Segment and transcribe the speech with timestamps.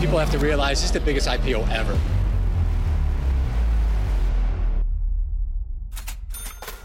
[0.00, 1.94] People have to realize this is the biggest IPO ever.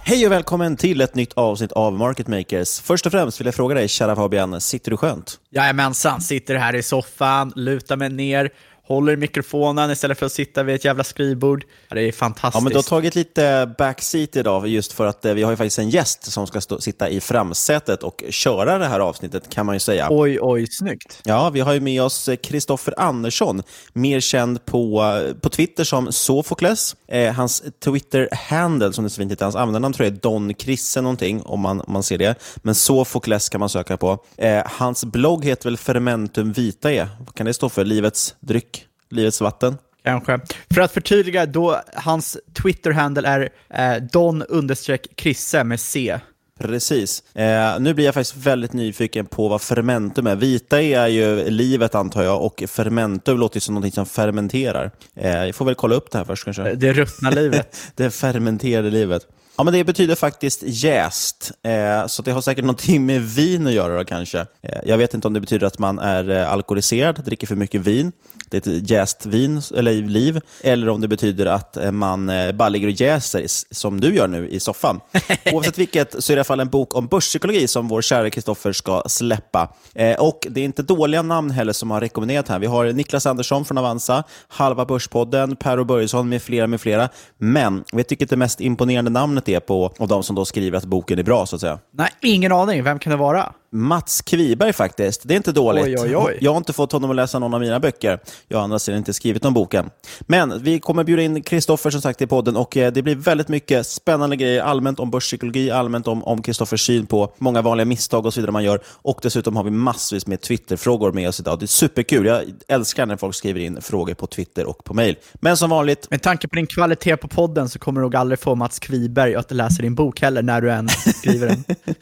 [0.03, 2.80] Hej och välkommen till ett nytt avsnitt av Market Makers.
[2.80, 5.40] Först och främst vill jag fråga dig, kära Fabian, sitter du skönt?
[5.50, 8.50] Jajamensan, sitter här i soffan, lutar mig ner,
[8.88, 11.66] håller i mikrofonen istället för att sitta vid ett jävla skrivbord.
[11.90, 12.56] Det är fantastiskt.
[12.56, 15.57] Ja, men du har tagit lite backseat idag just för att eh, vi har ju
[15.57, 19.66] faktiskt en gäst som ska stå, sitta i framsätet och köra det här avsnittet kan
[19.66, 20.07] man ju säga.
[20.09, 21.22] Oj, oj, snyggt.
[21.23, 23.63] Ja, vi har ju med oss Kristoffer Andersson,
[23.94, 25.03] mer känd på,
[25.41, 26.96] på Twitter som Sofokles.
[27.07, 31.01] Eh, hans Twitter-handle, som det så fint heter, hans användarnamn tror jag är Don Krisse
[31.01, 32.35] någonting, om man, om man ser det.
[32.57, 34.17] Men Sofokles kan man söka på.
[34.38, 37.07] Eh, hans blogg heter väl Fermentum Vitae.
[37.19, 37.85] Vad kan det stå för?
[37.85, 38.85] Livets dryck?
[39.09, 39.77] Livets vatten?
[40.03, 40.39] Kanske.
[40.73, 46.19] För att förtydliga, då hans Twitter-handle är eh, don-krisse med C.
[46.59, 47.23] Precis.
[47.33, 50.35] Eh, nu blir jag faktiskt väldigt nyfiken på vad fermentum är.
[50.35, 54.91] Vita är ju livet antar jag och fermentum låter som något som fermenterar.
[55.16, 56.75] Eh, jag får väl kolla upp det här först kanske.
[56.75, 57.77] Det ruttna livet.
[57.95, 59.27] det fermenterade livet.
[59.57, 63.73] Ja, men det betyder faktiskt jäst, eh, så det har säkert någonting med vin att
[63.73, 64.39] göra då, kanske.
[64.39, 67.81] Eh, jag vet inte om det betyder att man är eh, alkoholiserad, dricker för mycket
[67.81, 68.11] vin,
[68.57, 72.93] ett jäst vin, eller liv, eller om det betyder att man eh, bara ligger och
[72.93, 74.99] jäser, som du gör nu i soffan.
[75.53, 78.29] Oavsett vilket så är det i alla fall en bok om börspsykologi som vår kära
[78.29, 79.73] Kristoffer ska släppa.
[79.95, 82.59] Eh, och det är inte dåliga namn heller som har rekommenderat här.
[82.59, 87.09] Vi har Niklas Andersson från Avanza, Halva Börspodden, Per Börjesson med flera, med flera.
[87.37, 90.77] Men vi tycker att det mest imponerande namnet är på av de som då skriver
[90.77, 91.79] att boken är bra, så att säga?
[91.93, 92.83] Nej, ingen aning.
[92.83, 93.53] Vem kan det vara?
[93.75, 95.22] Mats Kviberg faktiskt.
[95.24, 95.86] Det är inte dåligt.
[95.86, 96.38] Oj, oj, oj.
[96.41, 98.20] Jag har inte fått honom att läsa någon av mina böcker.
[98.47, 99.90] Jag har andra sidan inte skrivit om boken.
[100.22, 103.47] Men vi kommer bjuda in Kristoffer som sagt i podden och eh, det blir väldigt
[103.47, 108.34] mycket spännande grejer allmänt om börspsykologi, allmänt om Kristoffers syn på många vanliga misstag och
[108.34, 108.79] så vidare man gör.
[108.88, 111.59] Och dessutom har vi massvis med Twitterfrågor med oss idag.
[111.59, 112.26] Det är superkul.
[112.26, 115.16] Jag älskar när folk skriver in frågor på Twitter och på mail.
[115.34, 116.11] Men som vanligt...
[116.11, 119.35] Med tanke på din kvalitet på podden så kommer du nog aldrig få Mats Kviberg
[119.35, 121.64] att läsa din bok heller när du än skriver den.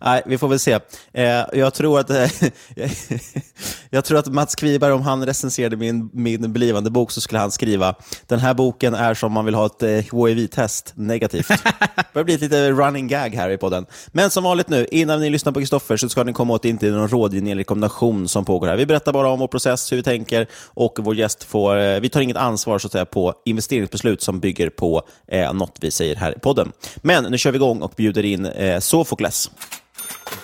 [0.00, 0.78] Nej, vi får väl se.
[1.14, 2.10] Eh, jag, tror att,
[3.90, 7.50] jag tror att Mats Kviberg, om han recenserade min, min blivande bok, så skulle han
[7.50, 7.94] skriva
[8.26, 11.48] den här boken är som man vill ha ett eh, HIV-test negativt.
[11.96, 13.86] Det börjar bli lite running gag här i podden.
[14.08, 16.90] Men som vanligt nu, innan ni lyssnar på Kristoffer så ska ni komma åt inte
[16.90, 18.76] någon rådgivning eller rekommendation som pågår här.
[18.76, 22.08] Vi berättar bara om vår process, hur vi tänker och vår gäst får, eh, vi
[22.08, 26.16] tar inget ansvar så att säga, på investeringsbeslut som bygger på eh, något vi säger
[26.16, 26.72] här i podden.
[26.96, 29.50] Men nu kör vi igång och bjuder in eh, Sofokles.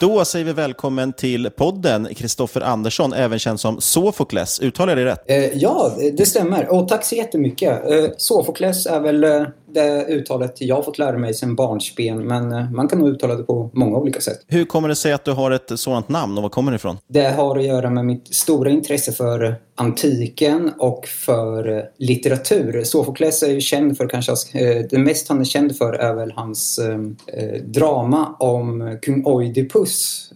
[0.00, 4.60] Då säger vi välkommen till podden, Kristoffer Andersson, även känd som Sofokles.
[4.60, 5.24] Uttalar jag det rätt?
[5.26, 6.72] Eh, ja, det stämmer.
[6.72, 7.90] Och tack så jättemycket.
[7.90, 9.42] Eh, Sofokles är väl eh,
[9.74, 13.42] det uttalet jag fått lära mig sedan barnsben, men eh, man kan nog uttala det
[13.42, 14.40] på många olika sätt.
[14.46, 16.98] Hur kommer det sig att du har ett sådant namn och var kommer det ifrån?
[17.08, 22.84] Det har att göra med mitt stora intresse för antiken och för eh, litteratur.
[22.84, 26.32] Sofokles är ju känd för kanske, eh, det mest han är känd för är väl
[26.32, 29.77] hans eh, drama om kung Oidipus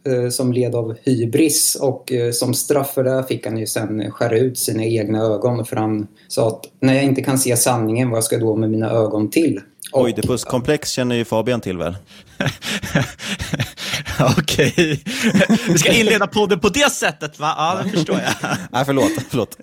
[0.04, 4.10] Eh, som led av hybris och eh, som straff för det fick han ju sen
[4.10, 8.10] skära ut sina egna ögon för han sa att när jag inte kan se sanningen,
[8.10, 9.60] vad ska jag då med mina ögon till?
[9.92, 11.96] Oidipuskomplex känner ju Fabian till väl?
[14.38, 15.04] Okej.
[15.68, 17.54] Vi ska inleda podden på det sättet va?
[17.56, 18.34] Ja, det förstår jag.
[18.70, 19.12] Nej, förlåt.
[19.28, 19.56] förlåt.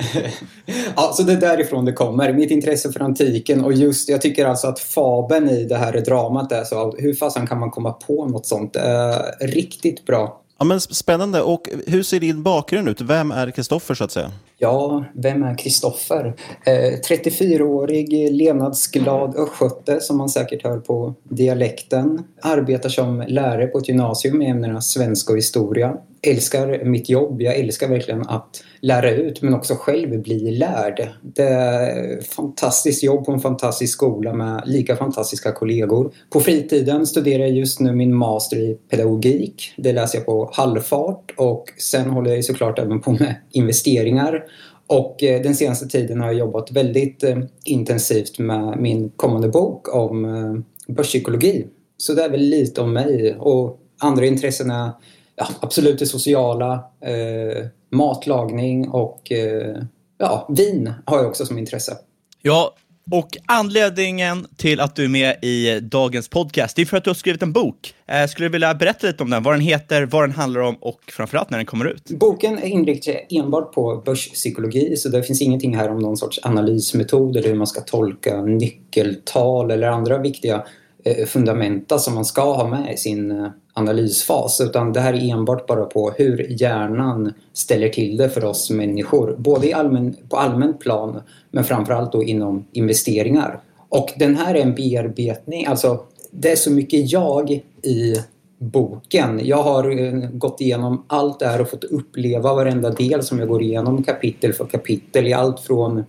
[0.95, 2.33] ja, så det är därifrån det kommer.
[2.33, 6.51] Mitt intresse för antiken och just, jag tycker alltså att fabeln i det här dramat
[6.51, 8.75] är så, hur fasen kan man komma på något sånt?
[8.75, 10.41] Eh, riktigt bra.
[10.59, 11.41] Ja, men spännande.
[11.41, 13.01] Och hur ser din bakgrund ut?
[13.01, 14.31] Vem är Kristoffer så att säga?
[14.61, 16.35] Ja, vem är Kristoffer?
[16.65, 22.23] Eh, 34-årig levnadsglad östgöte som man säkert hör på dialekten.
[22.41, 25.97] Arbetar som lärare på ett gymnasium i ämnena svenska och historia.
[26.21, 27.41] Älskar mitt jobb.
[27.41, 31.09] Jag älskar verkligen att lära ut men också själv bli lärd.
[31.21, 36.11] Det är fantastiskt jobb på en fantastisk skola med lika fantastiska kollegor.
[36.29, 39.73] På fritiden studerar jag just nu min master i pedagogik.
[39.77, 44.43] Det läser jag på halvfart och sen håller jag såklart även på med investeringar
[44.89, 49.95] och eh, den senaste tiden har jag jobbat väldigt eh, intensivt med min kommande bok
[49.95, 51.67] om eh, börspsykologi.
[51.97, 53.35] Så det är väl lite om mig.
[53.39, 54.91] Och andra intressen är
[55.35, 59.77] ja, absolut det sociala, eh, matlagning och eh,
[60.17, 61.97] ja, vin har jag också som intresse.
[62.41, 62.75] Ja,
[63.11, 67.09] och anledningen till att du är med i dagens podcast, det är för att du
[67.09, 67.93] har skrivit en bok.
[68.07, 69.43] Eh, skulle du vilja berätta lite om den?
[69.43, 72.09] Vad den heter, vad den handlar om och framförallt när den kommer ut?
[72.09, 77.37] Boken är inriktad enbart på börspsykologi, så det finns ingenting här om någon sorts analysmetod
[77.37, 80.63] eller hur man ska tolka nyckeltal eller andra viktiga
[81.05, 83.47] eh, fundamenta som man ska ha med i sin eh,
[83.79, 88.69] analysfas utan det här är enbart bara på hur hjärnan ställer till det för oss
[88.69, 89.35] människor.
[89.37, 91.21] Både i allmän, på allmänt plan
[91.51, 93.59] men framförallt då inom investeringar.
[93.89, 95.99] Och den här är en bearbetning, alltså
[96.31, 97.51] det är så mycket jag
[97.83, 98.15] i
[98.59, 99.41] boken.
[99.43, 103.47] Jag har eh, gått igenom allt det här och fått uppleva varenda del som jag
[103.47, 106.03] går igenom kapitel för kapitel i allt från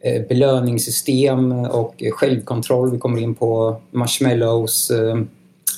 [0.00, 2.90] eh, belöningssystem och självkontroll.
[2.90, 5.16] Vi kommer in på marshmallows, eh,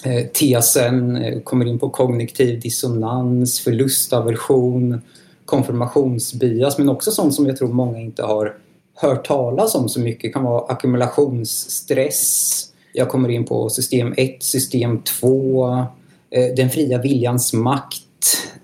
[0.05, 5.01] Eh, tesen eh, kommer in på kognitiv dissonans, förlustaversion,
[5.45, 8.57] konfirmationsbias men också sånt som jag tror många inte har
[8.95, 10.23] hört talas om så mycket.
[10.23, 12.67] Det kan vara ackumulationsstress.
[12.93, 15.69] Jag kommer in på system 1, system 2,
[16.31, 18.03] eh, den fria viljans makt.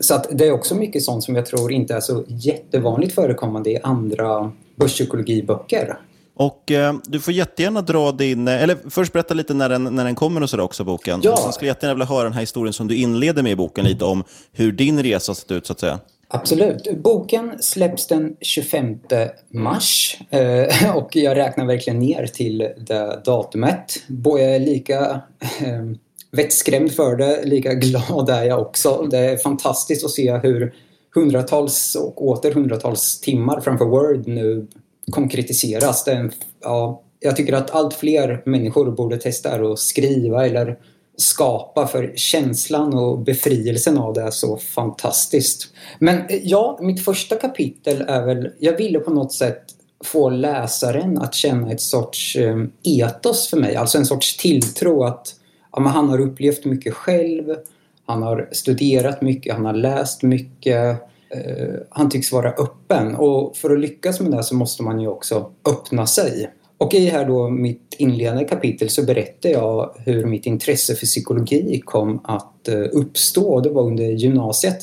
[0.01, 3.71] Så att det är också mycket sånt som jag tror inte är så jättevanligt förekommande
[3.71, 5.99] i andra börspsykologiböcker.
[6.39, 8.49] Och eh, Du får jättegärna dra din...
[8.49, 11.21] Eh, eller först berätta lite när den, när den kommer och sådär också, boken.
[11.23, 11.33] Ja.
[11.33, 13.57] Och sen skulle jag jättegärna vilja höra den här historien som du inleder med i
[13.57, 15.99] boken, lite om hur din resa sett ut, så att säga.
[16.29, 17.03] Absolut.
[17.03, 18.99] Boken släpps den 25
[19.51, 24.03] mars eh, och jag räknar verkligen ner till det datumet.
[24.25, 25.01] Jag är lika
[25.41, 25.85] eh,
[26.31, 29.07] vettskrämd för det, lika glad är jag också.
[29.11, 30.75] Det är fantastiskt att se hur
[31.15, 34.67] hundratals och åter hundratals timmar framför Word nu
[35.11, 36.05] konkretiseras.
[36.05, 36.33] Det en,
[36.63, 40.79] ja, jag tycker att allt fler människor borde testa att skriva eller
[41.17, 45.69] skapa för känslan och befrielsen av det är så fantastiskt.
[45.99, 49.63] Men eh, ja, mitt första kapitel är väl, jag ville på något sätt
[50.05, 55.35] få läsaren att känna ett sorts eh, etos för mig, alltså en sorts tilltro att
[55.73, 57.55] ja, han har upplevt mycket själv,
[58.07, 63.71] han har studerat mycket, han har läst mycket Eh, han tycks vara öppen och för
[63.71, 66.51] att lyckas med det så måste man ju också öppna sig.
[66.79, 71.81] Och i här då mitt inledande kapitel så berättar jag hur mitt intresse för psykologi
[71.85, 73.61] kom att uppstå uppstå.
[73.61, 74.79] Det var under gymnasiet.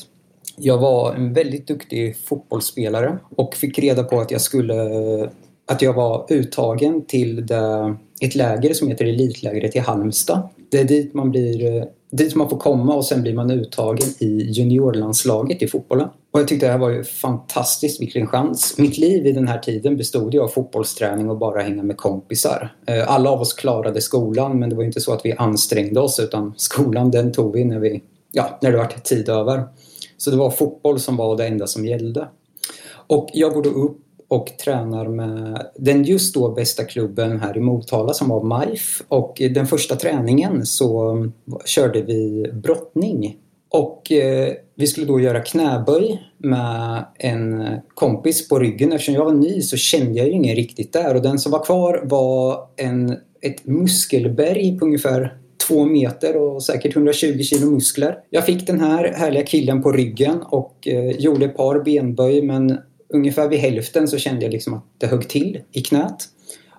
[0.58, 4.74] Jag var en väldigt duktig fotbollsspelare och fick reda på att jag skulle
[5.66, 10.50] att jag var uttagen till det, ett läger som heter Elitlägret i Halmstad.
[10.70, 11.84] Det är dit man, blir, eh,
[12.18, 16.08] dit man får komma och sen blir man uttagen i juniorlandslaget i fotbollen.
[16.32, 18.78] Och jag tyckte det här var ju fantastiskt, vilken chans.
[18.78, 22.76] Mitt liv i den här tiden bestod ju av fotbollsträning och bara hänga med kompisar.
[22.88, 26.20] Eh, alla av oss klarade skolan men det var inte så att vi ansträngde oss
[26.20, 29.64] utan skolan den tog vi när, vi, ja, när det var tid över.
[30.18, 32.28] Så det var fotboll som var det enda som gällde.
[33.08, 34.03] Och jag går då upp
[34.34, 39.02] och tränar med den just då bästa klubben här i Motala som var MIF.
[39.08, 41.18] Och den första träningen så
[41.66, 43.38] körde vi brottning.
[43.70, 47.64] Och eh, vi skulle då göra knäböj med en
[47.94, 48.92] kompis på ryggen.
[48.92, 51.16] Eftersom jag var ny så kände jag ju ingen riktigt där.
[51.16, 55.38] Och den som var kvar var en, ett muskelberg på ungefär
[55.68, 58.18] två meter och säkert 120 kilo muskler.
[58.30, 62.78] Jag fick den här härliga killen på ryggen och eh, gjorde ett par benböj men
[63.14, 66.30] ungefär vid hälften så kände jag liksom att det högg till i knät.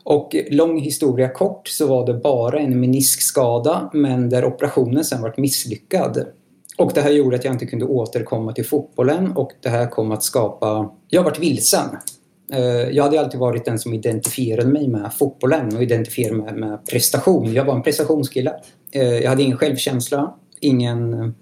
[0.05, 5.38] Och lång historia kort så var det bara en meniskskada men där operationen sen varit
[5.38, 6.26] misslyckad.
[6.79, 10.12] Och det här gjorde att jag inte kunde återkomma till fotbollen och det här kom
[10.12, 10.91] att skapa...
[11.09, 11.87] Jag varit vilsen.
[12.53, 16.87] Eh, jag hade alltid varit den som identifierade mig med fotbollen och identifierade mig med
[16.87, 17.53] prestation.
[17.53, 18.55] Jag var en prestationskille.
[18.93, 21.35] Eh, jag hade ingen självkänsla, ingen,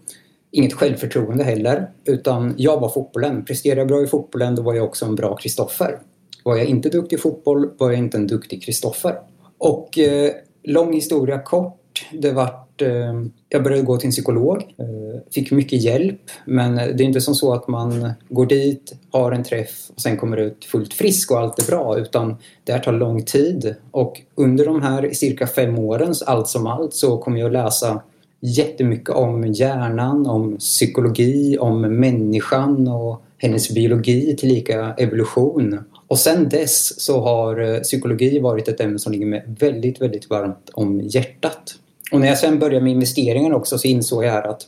[0.52, 1.90] inget självförtroende heller.
[2.04, 3.44] Utan jag var fotbollen.
[3.44, 5.98] Presterade jag bra i fotbollen då var jag också en bra Kristoffer.
[6.44, 9.14] Var jag inte duktig i fotboll var jag inte en duktig Kristoffer.
[9.58, 10.32] Och eh,
[10.64, 12.06] lång historia kort.
[12.12, 14.56] Det vart, eh, jag började gå till en psykolog.
[14.56, 16.20] Eh, fick mycket hjälp.
[16.44, 20.00] Men eh, det är inte som så att man går dit, har en träff och
[20.00, 21.98] sen kommer ut fullt frisk och allt är bra.
[21.98, 23.74] Utan det här tar lång tid.
[23.90, 28.02] Och under de här cirka fem åren, allt som allt, så kommer jag läsa
[28.42, 35.78] jättemycket om hjärnan, om psykologi, om människan och hennes biologi tillika evolution.
[36.06, 40.30] Och sen dess så har eh, psykologi varit ett ämne som ligger mig väldigt, väldigt
[40.30, 41.74] varmt om hjärtat.
[42.12, 44.62] Och när jag sen började med investeringar också så insåg jag att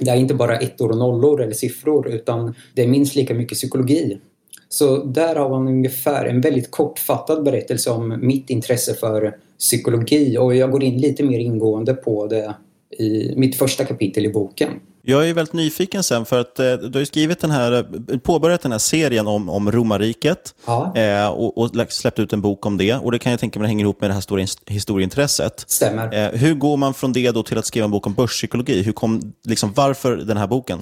[0.00, 3.58] det är inte bara ettor och nollor eller siffror utan det är minst lika mycket
[3.58, 4.18] psykologi.
[4.68, 10.54] Så där har man ungefär en väldigt kortfattad berättelse om mitt intresse för psykologi och
[10.54, 12.54] jag går in lite mer ingående på det
[12.98, 14.70] i mitt första kapitel i boken.
[15.02, 17.86] Jag är väldigt nyfiken sen för att eh, du har skrivit den här,
[18.18, 20.96] påbörjat den här serien om, om romarriket ja.
[20.96, 22.94] eh, och, och, släppt ut en bok om det.
[22.94, 25.64] Och det kan jag tänka mig hänger ihop med det här stora historieintresset.
[25.66, 26.14] Stämmer.
[26.14, 28.82] Eh, hur går man från det då till att skriva en bok om börspsykologi?
[28.82, 30.78] Hur kom, liksom, varför den här boken?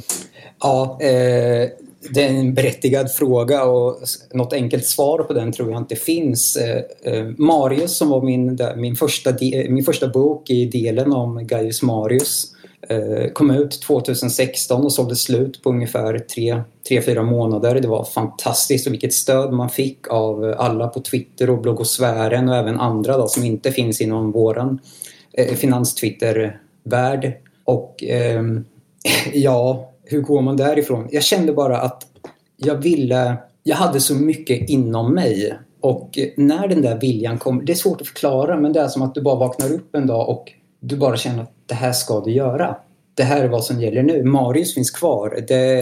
[0.60, 1.68] Ja, eh,
[2.00, 3.98] det är en berättigad fråga och
[4.32, 6.56] något enkelt svar på den tror jag inte finns.
[6.56, 9.34] Eh, eh, Marius som var min, min, första,
[9.68, 12.54] min första bok i delen om Gaius Marius
[12.88, 16.24] eh, kom ut 2016 och sålde slut på ungefär
[16.88, 17.80] 3-4 månader.
[17.80, 22.56] Det var fantastiskt och vilket stöd man fick av alla på Twitter och bloggosfären och
[22.56, 24.78] även andra då, som inte finns inom våran
[25.56, 27.32] finans-Twitter-värld.
[27.64, 28.64] Och ehm,
[29.32, 31.08] ja, hur går man därifrån?
[31.10, 32.06] Jag kände bara att
[32.56, 33.36] jag ville...
[33.62, 35.58] Jag hade så mycket inom mig.
[35.80, 39.02] Och när den där viljan kom Det är svårt att förklara men det är som
[39.02, 42.20] att du bara vaknar upp en dag och du bara känner att det här ska
[42.20, 42.76] du göra.
[43.14, 44.24] Det här är vad som gäller nu.
[44.24, 45.44] Marius finns kvar.
[45.48, 45.80] Det,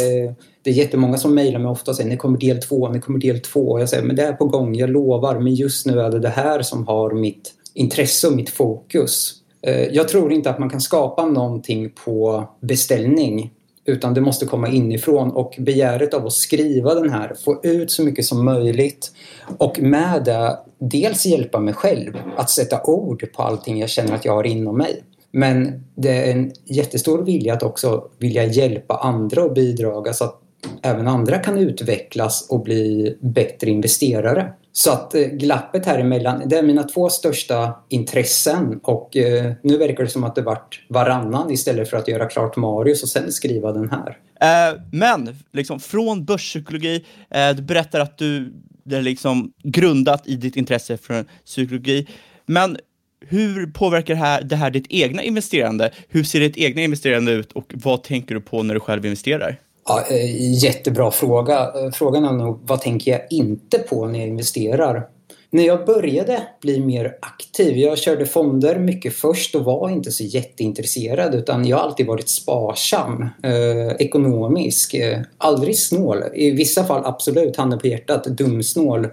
[0.63, 3.19] det är jättemånga som mejlar mig ofta och säger När kommer del två, När kommer
[3.19, 3.61] del två.
[3.61, 5.39] Och jag säger men det är på gång, jag lovar.
[5.39, 9.35] Men just nu är det det här som har mitt intresse och mitt fokus.
[9.63, 13.51] Eh, jag tror inte att man kan skapa någonting på beställning.
[13.87, 18.05] Utan det måste komma inifrån och begäret av att skriva den här, få ut så
[18.05, 19.13] mycket som möjligt
[19.59, 24.25] och med det dels hjälpa mig själv att sätta ord på allting jag känner att
[24.25, 25.03] jag har inom mig.
[25.31, 30.41] Men det är en jättestor vilja att också vilja hjälpa andra och bidraga så att
[30.83, 34.53] även andra kan utvecklas och bli bättre investerare.
[34.77, 39.79] Så att eh, glappet här emellan, det är mina två största intressen och eh, nu
[39.79, 43.33] verkar det som att det vart varannan istället för att göra klart Marius och sen
[43.33, 44.19] skriva den här.
[44.41, 48.53] Eh, men, liksom från börspsykologi, eh, du berättar att du
[48.85, 52.07] det är liksom grundat i ditt intresse för psykologi.
[52.47, 52.77] Men
[53.21, 55.91] hur påverkar det här, det här ditt egna investerande?
[56.09, 59.61] Hur ser ditt egna investerande ut och vad tänker du på när du själv investerar?
[59.89, 61.59] Ja, eh, jättebra fråga.
[61.59, 65.07] Eh, frågan är nog vad tänker jag inte på när jag investerar?
[65.51, 70.25] När jag började bli mer aktiv, jag körde fonder mycket först och var inte så
[70.25, 76.23] jätteintresserad utan jag har alltid varit sparsam, eh, ekonomisk, eh, aldrig snål.
[76.35, 79.09] I vissa fall absolut, handen på hjärtat, dumsnål.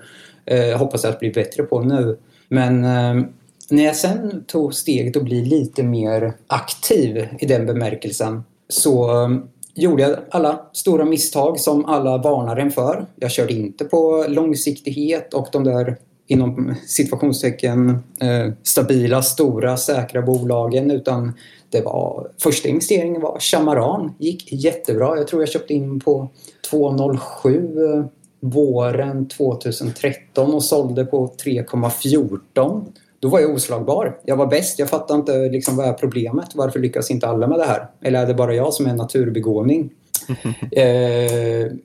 [0.45, 2.17] Eh, hoppas att bli bättre på nu.
[2.47, 3.25] Men eh,
[3.69, 9.29] när jag sen tog steget att bli lite mer aktiv i den bemärkelsen så eh,
[9.75, 13.05] gjorde jag alla stora misstag som alla varnar en för.
[13.15, 17.89] Jag körde inte på långsiktighet och de där inom situationstecken
[18.21, 21.33] eh, stabila, stora, säkra bolagen utan
[21.69, 24.13] det var, första investeringen var Chamaran.
[24.19, 25.17] Gick jättebra.
[25.17, 26.29] Jag tror jag köpte in på
[26.71, 28.05] 2,07 eh,
[28.39, 32.85] våren 2013 och sålde på 3,14.
[33.23, 34.17] Då var jag oslagbar.
[34.25, 34.79] Jag var bäst.
[34.79, 36.55] Jag fattade inte liksom, vad är problemet.
[36.55, 37.87] Varför lyckas inte alla med det här?
[38.01, 39.89] Eller är det bara jag som är naturbegåvning?
[40.71, 40.83] eh,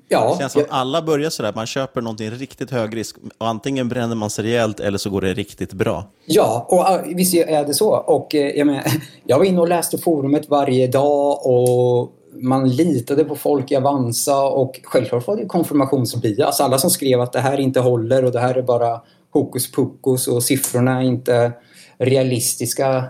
[0.08, 1.52] ja, det känns som att alla börjar sådär.
[1.56, 3.16] Man köper någonting riktigt hög risk.
[3.38, 6.04] Antingen bränner man sig rejält eller så går det riktigt bra.
[6.26, 7.90] Ja, och visst är det så.
[7.90, 8.84] Och, eh, jag, menar,
[9.24, 14.42] jag var inne och läste forumet varje dag och man litade på folk i Avanza
[14.42, 16.60] och självklart var det konfirmationsbias.
[16.60, 19.00] Alla som skrev att det här inte håller och det här är bara
[19.32, 21.52] hokus pokus och siffrorna är inte
[21.98, 23.04] realistiska.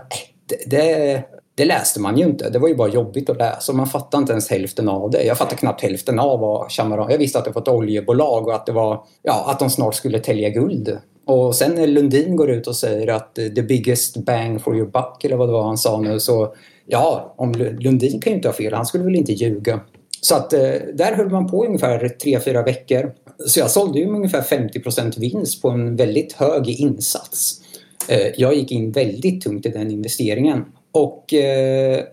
[0.45, 1.23] Det, det,
[1.55, 2.49] det, läste man ju inte.
[2.49, 5.23] Det var ju bara jobbigt att läsa man fattade inte ens hälften av det.
[5.23, 7.11] Jag fattade knappt hälften av vad Chamaran...
[7.11, 9.03] Jag visste att det var ett oljebolag och att det var...
[9.23, 10.97] Ja, att de snart skulle tälja guld.
[11.25, 14.87] Och sen när Lundin går ut och säger att eh, the biggest bang for your
[14.87, 16.53] buck eller vad det var han sa nu så
[16.85, 18.73] ja, om Lundin kan ju inte ha fel.
[18.73, 19.79] Han skulle väl inte ljuga.
[20.21, 23.13] Så att eh, där höll man på ungefär 3-4 veckor.
[23.45, 27.61] Så jag sålde ju med ungefär 50% vinst på en väldigt hög insats.
[28.07, 30.65] Eh, jag gick in väldigt tungt i den investeringen.
[30.91, 32.03] Och eh,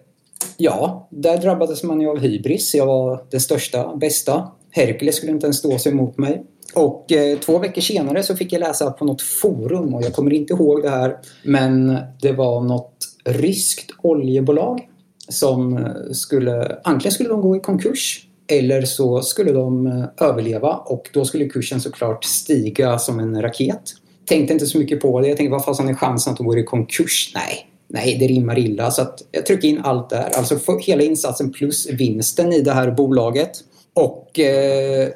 [0.56, 2.75] ja, där drabbades man ju av hybris.
[2.75, 4.48] Jag var den största, bästa.
[4.70, 6.42] Herkules skulle inte ens stå sig emot mig.
[6.75, 10.32] Och eh, två veckor senare så fick jag läsa på något forum och jag kommer
[10.32, 11.16] inte ihåg det här.
[11.42, 12.92] Men det var något
[13.25, 14.88] ryskt oljebolag
[15.28, 20.75] som eh, skulle, antingen skulle de gå i konkurs eller så skulle de eh, överleva
[20.75, 23.83] och då skulle kursen såklart stiga som en raket.
[24.26, 25.28] Tänkte inte så mycket på det.
[25.28, 27.33] Jag tänkte vad fasen är chansen att de går i konkurs?
[27.35, 28.90] Nej, nej det rimmar illa.
[28.90, 30.30] Så att jag tryckte in allt där.
[30.37, 33.50] Alltså hela insatsen plus vinsten i det här bolaget.
[33.95, 35.09] Och eh,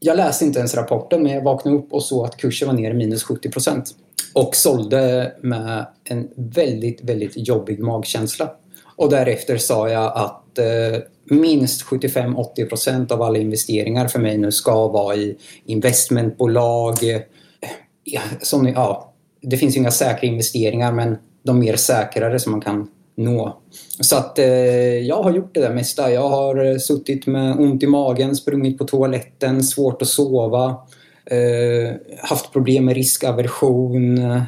[0.00, 2.94] jag läste inte ens rapporten men jag vaknade upp och såg att kursen var ner
[2.94, 3.82] minus 70%
[4.32, 8.50] och sålde med en väldigt, väldigt jobbig magkänsla.
[9.02, 14.88] Och därefter sa jag att eh, minst 75-80% av alla investeringar för mig nu ska
[14.88, 16.94] vara i investmentbolag.
[18.04, 22.60] Ja, som, ja, det finns ju inga säkra investeringar men de mer säkrare som man
[22.60, 23.60] kan nå.
[24.00, 24.46] Så att eh,
[24.98, 26.12] jag har gjort det där mesta.
[26.12, 30.76] Jag har eh, suttit med ont i magen, sprungit på toaletten, svårt att sova
[31.26, 34.18] eh, haft problem med riskaversion.
[34.18, 34.42] Eh,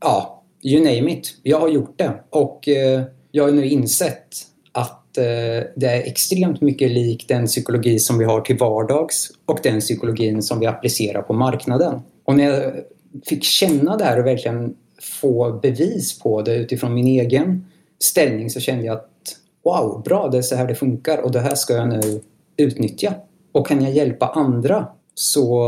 [0.00, 1.34] ja, you name it.
[1.42, 2.12] Jag har gjort det.
[2.30, 5.24] Och eh, jag har nu insett att eh,
[5.76, 10.42] det är extremt mycket lik den psykologi som vi har till vardags och den psykologin
[10.42, 12.00] som vi applicerar på marknaden.
[12.24, 12.72] Och när jag
[13.26, 14.74] fick känna det här och verkligen
[15.20, 17.66] få bevis på det utifrån min egen
[17.98, 21.40] ställning så kände jag att wow, bra, det är så här det funkar och det
[21.40, 22.20] här ska jag nu
[22.56, 23.14] utnyttja.
[23.52, 25.64] Och kan jag hjälpa andra så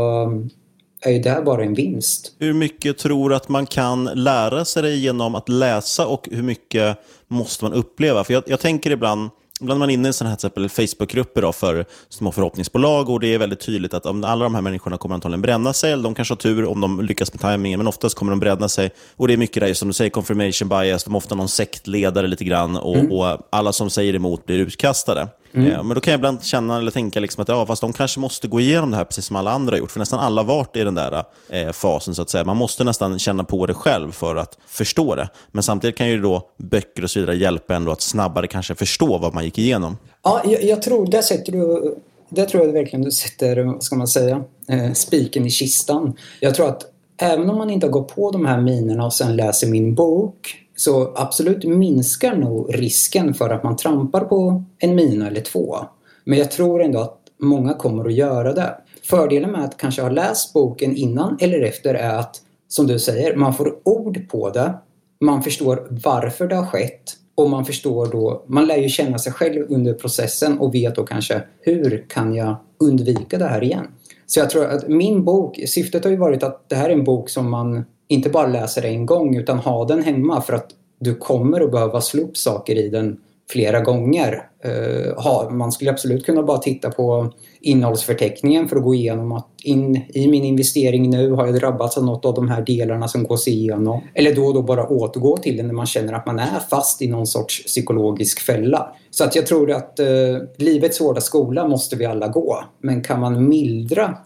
[1.03, 2.35] är ju det bara en vinst.
[2.39, 6.43] Hur mycket tror du att man kan lära sig det genom att läsa och hur
[6.43, 8.23] mycket måste man uppleva?
[8.23, 9.29] För jag, jag tänker ibland,
[9.61, 13.33] ibland är man inne i sådana här till exempel Facebookgrupper för små förhoppningsbolag och det
[13.33, 16.31] är väldigt tydligt att alla de här människorna kommer antagligen bränna sig, eller de kanske
[16.31, 18.91] har tur om de lyckas med tajmingen, men oftast kommer de bränna sig.
[19.15, 22.27] Och det är mycket där, som du säger, confirmation bias, de är ofta någon sektledare
[22.27, 23.11] lite grann och, mm.
[23.11, 25.27] och alla som säger emot blir utkastade.
[25.53, 25.71] Mm.
[25.71, 28.19] Eh, men då kan jag ibland känna eller tänka liksom att ja, fast de kanske
[28.19, 29.91] måste gå igenom det här precis som alla andra har gjort.
[29.91, 32.15] För nästan alla har varit i den där eh, fasen.
[32.15, 32.43] så att säga.
[32.43, 35.29] Man måste nästan känna på det själv för att förstå det.
[35.51, 39.17] Men samtidigt kan ju då böcker och så vidare hjälpa ändå att snabbare kanske förstå
[39.17, 39.97] vad man gick igenom.
[40.23, 41.95] Ja, jag, jag tror, där sätter du
[42.35, 46.13] där tror jag verkligen du sätter, vad ska man säga, eh, spiken i kistan.
[46.39, 46.81] Jag tror att
[47.17, 50.62] även om man inte har gått på de här minerna och sen läser min bok
[50.75, 55.77] så absolut minskar nog risken för att man trampar på en mina eller två.
[56.23, 58.77] Men jag tror ändå att många kommer att göra det.
[59.03, 63.35] Fördelen med att kanske ha läst boken innan eller efter är att, som du säger,
[63.35, 64.73] man får ord på det.
[65.21, 69.33] Man förstår varför det har skett och man förstår då, man lär ju känna sig
[69.33, 73.87] själv under processen och vet då kanske hur kan jag undvika det här igen?
[74.25, 77.03] Så jag tror att min bok, syftet har ju varit att det här är en
[77.03, 81.15] bok som man inte bara läser en gång utan ha den hemma för att du
[81.15, 83.17] kommer att behöva slå upp saker i den
[83.49, 84.49] flera gånger.
[84.65, 90.01] Uh, man skulle absolut kunna bara titta på innehållsförteckningen för att gå igenom att in,
[90.13, 93.47] i min investering nu har jag drabbats av något av de här delarna som gås
[93.47, 94.01] igenom.
[94.13, 97.01] Eller då och då bara återgå till det när man känner att man är fast
[97.01, 98.95] i någon sorts psykologisk fälla.
[99.11, 102.63] Så att jag tror att uh, livets hårda skola måste vi alla gå.
[102.81, 104.17] Men kan man mildra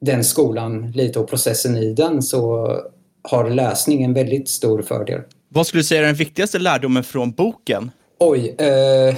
[0.00, 2.68] den skolan lite och processen i den så
[3.22, 5.20] har läsning en väldigt stor fördel.
[5.48, 7.90] Vad skulle du säga är den viktigaste lärdomen från boken?
[8.18, 8.54] Oj.
[8.58, 9.16] Eh,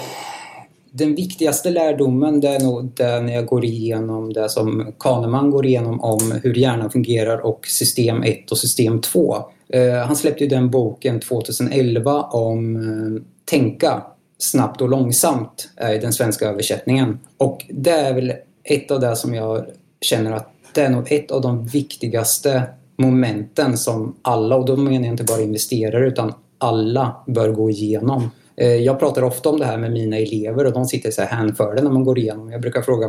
[0.91, 5.67] den viktigaste lärdomen det är nog det när jag går igenom det som Kahneman går
[5.67, 9.37] igenom om hur hjärnan fungerar och system 1 och system 2.
[9.69, 14.03] Eh, han släppte ju den boken 2011 om eh, tänka
[14.39, 17.19] snabbt och långsamt i den svenska översättningen.
[17.37, 18.33] Och det är väl
[18.65, 19.67] ett av det som jag
[20.01, 22.63] känner att det är nog ett av de viktigaste
[23.03, 28.31] momenten som alla, och då menar jag inte bara investerare utan alla bör gå igenom.
[28.57, 31.29] Eh, jag pratar ofta om det här med mina elever och de sitter så här
[31.29, 32.53] hänförda när man går igenom.
[32.53, 33.07] Jag brukar fråga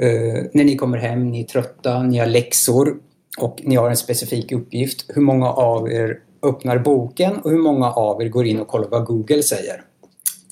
[0.00, 2.96] eh, när ni kommer hem, ni är trötta, ni har läxor
[3.38, 5.04] och ni har en specifik uppgift.
[5.08, 8.88] Hur många av er öppnar boken och hur många av er går in och kollar
[8.88, 9.82] vad Google säger?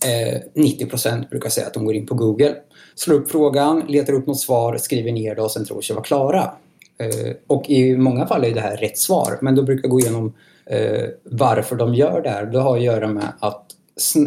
[0.05, 2.55] Eh, 90% brukar säga att de går in på Google,
[2.95, 6.05] slår upp frågan, letar upp något svar, skriver ner det och sen tror sig vara
[6.05, 6.51] klara.
[6.99, 10.01] Eh, och i många fall är det här rätt svar, men då brukar jag gå
[10.01, 10.35] igenom
[10.67, 12.47] eh, varför de gör det här.
[12.47, 13.65] Det har att göra med att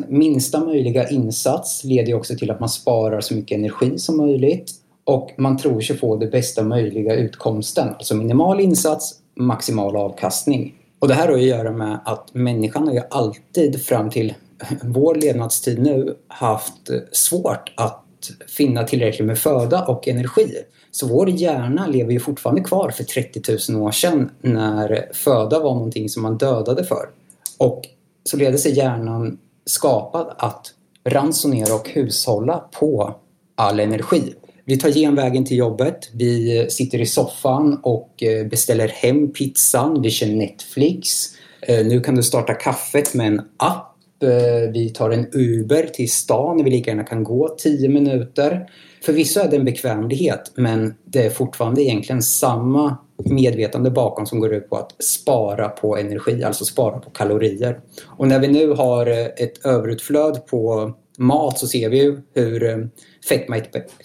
[0.07, 4.71] minsta möjliga insats leder också till att man sparar så mycket energi som möjligt
[5.03, 7.89] och man tror sig få det bästa möjliga utkomsten.
[7.89, 10.75] Alltså minimal insats, maximal avkastning.
[10.99, 14.33] Och det här har att göra med att människan har ju alltid fram till
[14.81, 18.03] vår levnadstid nu haft eh, svårt att
[18.47, 20.53] finna tillräckligt med föda och energi.
[20.91, 25.73] Så vår hjärna lever ju fortfarande kvar för 30 000 år sedan när föda var
[25.73, 27.09] någonting som man dödade för.
[27.57, 27.81] Och
[28.23, 33.15] således är hjärnan skapad att ransonera och hushålla på
[33.55, 34.33] all energi.
[34.65, 40.09] Vi tar genvägen till jobbet, vi sitter i soffan och eh, beställer hem pizzan, vi
[40.09, 41.25] kör Netflix.
[41.61, 43.86] Eh, nu kan du starta kaffet med en app.
[44.19, 48.69] Eh, vi tar en Uber till stan, vi lika gärna kan gå 10 minuter.
[49.03, 54.53] Förvisso är det en bekvämlighet men det är fortfarande egentligen samma medvetande bakom som går
[54.53, 57.79] ut på att spara på energi, alltså spara på kalorier.
[58.05, 62.63] Och när vi nu har eh, ett överutflöd på mat så ser vi ju hur
[62.63, 62.77] eh,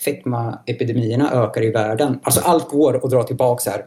[0.05, 2.19] fetmaepidemierna ökar i världen.
[2.23, 3.85] Alltså allt går att dra tillbaka här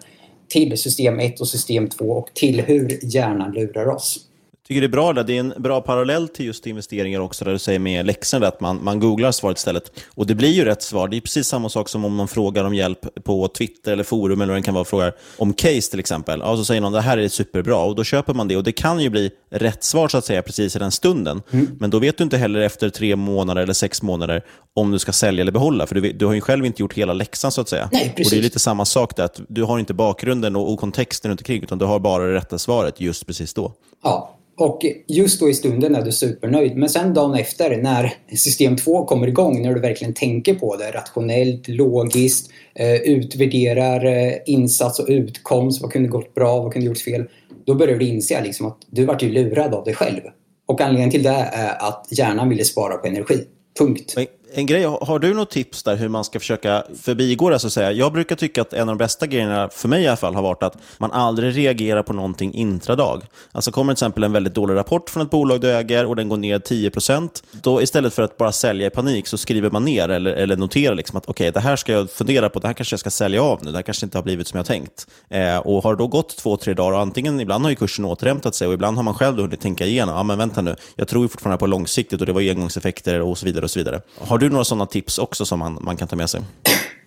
[0.47, 4.19] till system 1 och system 2 och till hur hjärnan lurar oss
[4.67, 5.13] tycker det är bra.
[5.13, 5.23] Där.
[5.23, 8.59] Det är en bra parallell till just investeringar också, där du säger med läxorna, att
[8.59, 9.91] man, man googlar svaret istället.
[10.15, 11.07] Och det blir ju rätt svar.
[11.07, 14.41] Det är precis samma sak som om någon frågar om hjälp på Twitter eller forum,
[14.41, 16.39] eller vad det kan vara, frågar om case till exempel.
[16.39, 18.57] Ja, så säger någon det här är superbra, och då köper man det.
[18.57, 21.41] Och det kan ju bli rätt svar så att säga precis i den stunden.
[21.51, 21.67] Mm.
[21.79, 25.11] Men då vet du inte heller efter tre månader eller sex månader om du ska
[25.11, 27.69] sälja eller behålla, för du, du har ju själv inte gjort hela läxan så att
[27.69, 27.89] säga.
[27.91, 28.31] Nej, precis.
[28.31, 31.29] Och det är lite samma sak där, att du har inte bakgrunden och, och kontexten
[31.31, 33.73] runt omkring, utan du har bara det rätta svaret just precis då.
[34.03, 36.77] Ja, och just då i stunden är du supernöjd.
[36.77, 40.91] Men sen dagen efter när system 2 kommer igång, när du verkligen tänker på det
[40.91, 47.03] rationellt, logiskt, eh, utvärderar eh, insats och utkomst, vad kunde gått bra, vad kunde gjorts
[47.03, 47.23] fel.
[47.65, 50.21] Då börjar du inse liksom att du vart ju lurad av dig själv.
[50.65, 53.43] Och anledningen till det är att hjärnan ville spara på energi.
[53.79, 54.15] Punkt
[54.57, 57.59] en grej, har du något tips där hur man ska försöka förbigå det?
[57.59, 57.91] Så att säga?
[57.91, 60.41] Jag brukar tycka att en av de bästa grejerna, för mig i alla fall, har
[60.41, 63.23] varit att man aldrig reagerar på någonting intradag.
[63.51, 66.29] Alltså kommer till exempel en väldigt dålig rapport från ett bolag du äger och den
[66.29, 70.09] går ner 10%, då istället för att bara sälja i panik så skriver man ner
[70.09, 72.73] eller, eller noterar liksom att okej, okay, det här ska jag fundera på, det här
[72.73, 75.07] kanske jag ska sälja av nu, det här kanske inte har blivit som jag tänkt.
[75.29, 78.05] Eh, och har det då gått två, tre dagar och antingen ibland har ju kursen
[78.05, 81.07] återhämtat sig och ibland har man själv hunnit tänka igenom, ja men vänta nu, jag
[81.07, 83.63] tror ju fortfarande på långsiktigt och det var engångseffekter och så vidare.
[83.63, 84.01] och så vidare.
[84.19, 86.41] Har du du några sådana tips också som man, man kan ta med sig?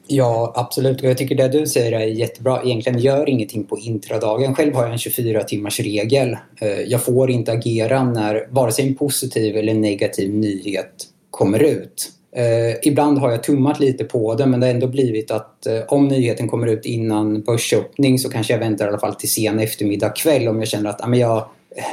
[0.06, 1.00] Ja, absolut.
[1.00, 2.62] Och jag tycker det du säger är jättebra.
[2.64, 4.54] Egentligen gör ingenting på intradagen.
[4.54, 6.36] Själv har jag en 24 timmars regel.
[6.60, 10.92] Eh, jag får inte agera när vare sig en positiv eller negativ nyhet
[11.30, 12.12] kommer ut.
[12.36, 15.80] Eh, ibland har jag tummat lite på det men det har ändå blivit att eh,
[15.88, 19.58] om nyheten kommer ut innan börsöppning så kanske jag väntar i alla fall till sen
[19.58, 21.36] eftermiddag kväll om jag känner att ah, men jag,
[21.76, 21.84] eh,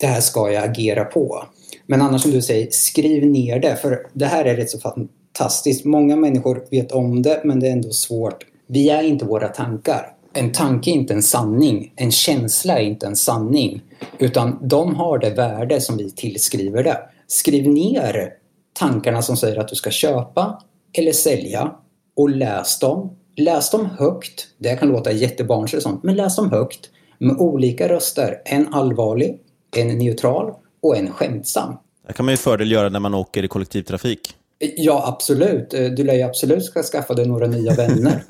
[0.00, 1.44] det här ska jag agera på.
[1.86, 3.76] Men annars som du säger, skriv ner det.
[3.76, 5.84] För det här är rätt så fantastiskt.
[5.84, 8.46] Många människor vet om det, men det är ändå svårt.
[8.66, 10.12] Vi är inte våra tankar.
[10.32, 11.92] En tanke är inte en sanning.
[11.96, 13.82] En känsla är inte en sanning.
[14.18, 16.98] Utan de har det värde som vi tillskriver det.
[17.26, 18.32] Skriv ner
[18.78, 20.62] tankarna som säger att du ska köpa
[20.98, 21.74] eller sälja
[22.16, 23.16] och läs dem.
[23.36, 24.46] Läs dem högt.
[24.58, 28.42] Det kan låta jättebarnsligt sånt, men läs dem högt med olika röster.
[28.44, 29.38] En allvarlig,
[29.76, 30.52] en neutral
[30.86, 31.76] och en skämtsam.
[32.06, 34.34] Det kan man ju fördel göra när man åker i kollektivtrafik.
[34.58, 35.70] Ja, absolut.
[35.70, 38.24] Du lär ju absolut ska skaffa dig några nya vänner.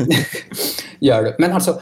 [1.01, 1.35] Gör du.
[1.39, 1.81] Men alltså,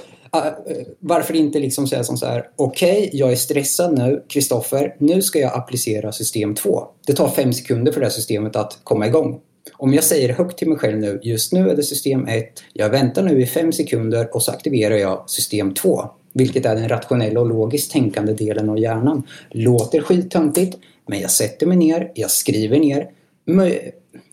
[0.98, 5.22] varför inte liksom säga som så här, okej, okay, jag är stressad nu, Kristoffer, nu
[5.22, 6.86] ska jag applicera system 2.
[7.06, 9.40] Det tar fem sekunder för det här systemet att komma igång.
[9.72, 12.90] Om jag säger högt till mig själv nu, just nu är det system 1, jag
[12.90, 17.40] väntar nu i fem sekunder och så aktiverar jag system 2 vilket är den rationella
[17.40, 19.22] och logiskt tänkande delen av hjärnan.
[19.50, 20.76] Låter skittöntigt,
[21.08, 23.10] men jag sätter mig ner, jag skriver ner.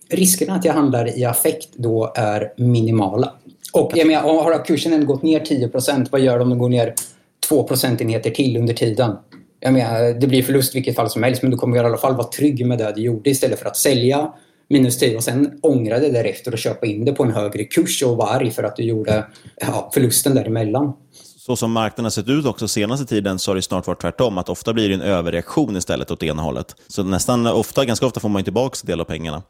[0.10, 3.34] riskerna att jag handlar i affekt då är minimala.
[3.74, 6.94] Och jag menar, har kursen gått ner 10% vad gör det om den går ner
[7.50, 9.16] 2 procentenheter till under tiden?
[9.60, 11.98] Jag menar, eh, det blir förlust vilket fall som helst men du kommer i alla
[11.98, 14.34] fall vara trygg med det du gjorde istället för att sälja
[14.70, 18.04] minus 10 och sen ångra det därefter och köpa in det på en högre kurs
[18.04, 19.26] och vara arg för att du gjorde
[19.62, 20.94] ja, förlusten däremellan
[21.46, 24.38] så som marknaden har sett ut också senaste tiden så har det snart varit tvärtom.
[24.38, 26.76] Att ofta blir det en överreaktion istället åt ena hållet.
[26.88, 29.44] Så nästan ofta, ganska ofta får man tillbaka en del av pengarna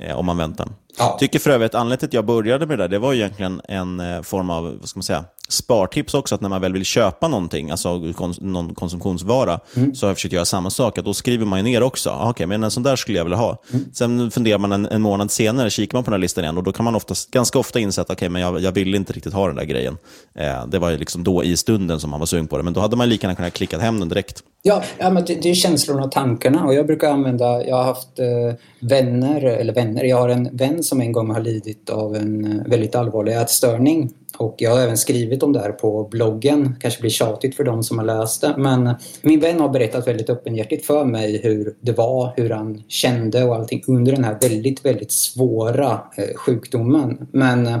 [0.00, 0.68] eh, om man väntar.
[0.98, 1.16] Ja.
[1.20, 4.00] Tycker för övrigt anledningen till att jag började med det där, det var egentligen en
[4.00, 7.28] eh, form av, vad ska man säga, spartips också, att när man väl vill köpa
[7.28, 9.94] någonting, alltså kons någon konsumtionsvara, mm.
[9.94, 10.98] så har jag försökt göra samma sak.
[10.98, 13.24] Att då skriver man ner också, ah, okej, okay, men en sån där skulle jag
[13.24, 13.62] vilja ha.
[13.72, 13.84] Mm.
[13.92, 16.62] Sen funderar man en, en, månad senare, kikar man på den här listan igen och
[16.62, 19.32] då kan man ofta, ganska ofta inse att okay, men jag, jag vill inte riktigt
[19.32, 19.98] ha den där grejen.
[20.34, 22.80] Eh, det var liksom då i stunden som man var sugen på det, men då
[22.80, 24.42] hade man lika gärna kunnat klicka hem den direkt.
[24.62, 27.84] Ja, ja men det, det är känslorna och tankarna och jag brukar använda, jag har
[27.84, 32.16] haft eh, vänner, eller vänner, jag har en vän som en gång har lidit av
[32.16, 36.76] en eh, väldigt allvarlig ätstörning och jag har även skrivit om det här på bloggen.
[36.80, 38.54] kanske blir tjatigt för de som har läst det.
[38.58, 43.44] Men min vän har berättat väldigt öppenhjärtigt för mig hur det var, hur han kände
[43.44, 47.28] och allting under den här väldigt, väldigt svåra eh, sjukdomen.
[47.32, 47.78] Men eh,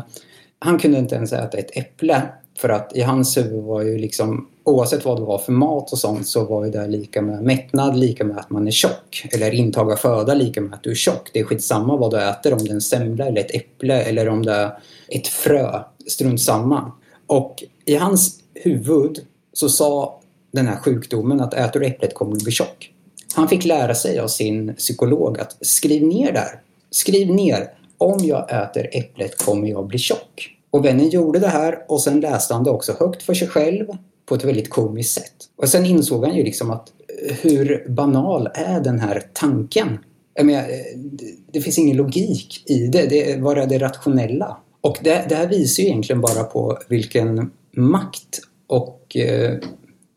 [0.58, 2.22] han kunde inte ens äta ett äpple.
[2.58, 5.98] För att i hans huvud var ju liksom oavsett vad det var för mat och
[5.98, 9.28] sånt så var ju det lika med mättnad, lika med att man är tjock.
[9.32, 11.30] Eller intag av föda lika med att du är tjock.
[11.32, 14.28] Det är skitsamma vad du äter, om det är en semla eller ett äpple eller
[14.28, 14.72] om det är
[15.08, 15.80] ett frö.
[16.06, 16.92] Strunt samma.
[17.26, 20.20] Och i hans huvud så sa
[20.52, 22.92] den här sjukdomen att äter du äpplet kommer du bli tjock.
[23.34, 26.60] Han fick lära sig av sin psykolog att skriv ner där.
[26.90, 27.70] Skriv ner.
[27.98, 30.56] Om jag äter äpplet kommer jag bli tjock.
[30.70, 33.86] Och vännen gjorde det här och sen läste han det också högt för sig själv
[34.26, 35.34] på ett väldigt komiskt sätt.
[35.56, 36.92] Och sen insåg han ju liksom att
[37.28, 39.98] eh, hur banal är den här tanken?
[40.34, 40.98] Jag menar, eh,
[41.52, 43.06] det finns ingen logik i det.
[43.06, 44.56] det vad är det rationella?
[44.80, 49.58] Och det, det här visar ju egentligen bara på vilken makt och eh,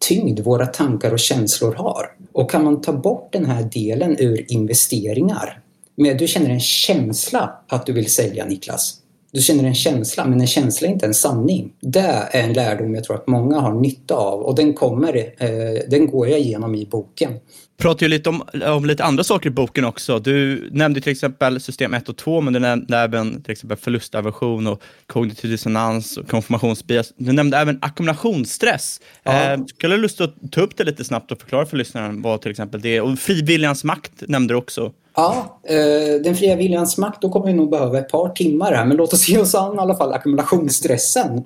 [0.08, 2.12] tyngd våra tankar och känslor har.
[2.32, 5.60] Och kan man ta bort den här delen ur investeringar,
[5.96, 8.98] med du känner en känsla att du vill sälja Niklas,
[9.32, 11.74] du känner en känsla, men en känsla är inte en sanning.
[11.80, 12.00] Det
[12.32, 16.08] är en lärdom jag tror att många har nytta av och den kommer, eh, den
[16.08, 17.34] går jag igenom i boken.
[17.78, 20.20] Pratar ju lite om, om lite andra saker i boken också.
[20.20, 24.68] Du nämnde till exempel system 1 och 2, men du nämnde även till exempel förlustaversion
[24.68, 27.14] och kognitiv dissonans och konfirmationsbias.
[27.18, 29.02] Du nämnde även ackumulationsstress.
[29.24, 29.54] Ja.
[29.54, 32.42] Eh, skulle du lust att ta upp det lite snabbt och förklara för lyssnaren vad
[32.42, 33.02] till exempel det är?
[33.02, 34.92] Och friviljans makt nämnde du också.
[35.16, 38.86] Ja, eh, den fria viljans makt, då kommer vi nog behöva ett par timmar här.
[38.86, 41.38] Men låt oss ge oss an i alla fall ackumulationsstressen.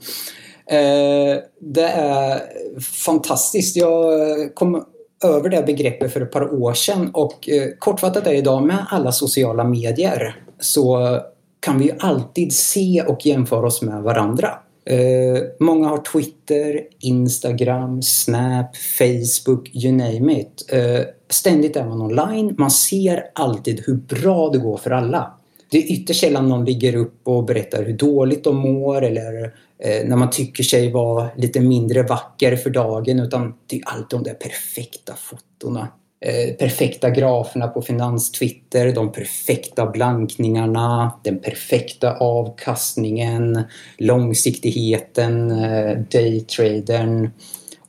[0.69, 2.41] Eh, det är
[2.81, 3.75] fantastiskt.
[3.75, 4.85] Jag kom
[5.23, 9.11] över det begreppet för ett par år sedan och eh, kortfattat är idag med alla
[9.11, 11.19] sociala medier så
[11.59, 14.49] kan vi ju alltid se och jämföra oss med varandra.
[14.89, 20.65] Eh, många har Twitter, Instagram, Snap, Facebook, you name it.
[20.71, 22.55] Eh, ständigt är man online.
[22.57, 25.36] Man ser alltid hur bra det går för alla.
[25.69, 29.43] Det är ytterst sällan någon ligger upp och berättar hur dåligt de mår eller
[29.83, 34.19] eh, när man tycker sig vara lite mindre vacker för dagen utan det är alltid
[34.19, 35.87] de där perfekta fotona.
[36.19, 43.63] Eh, perfekta graferna på finanstwitter, de perfekta blankningarna, den perfekta avkastningen,
[43.97, 47.29] långsiktigheten, eh, daytradern.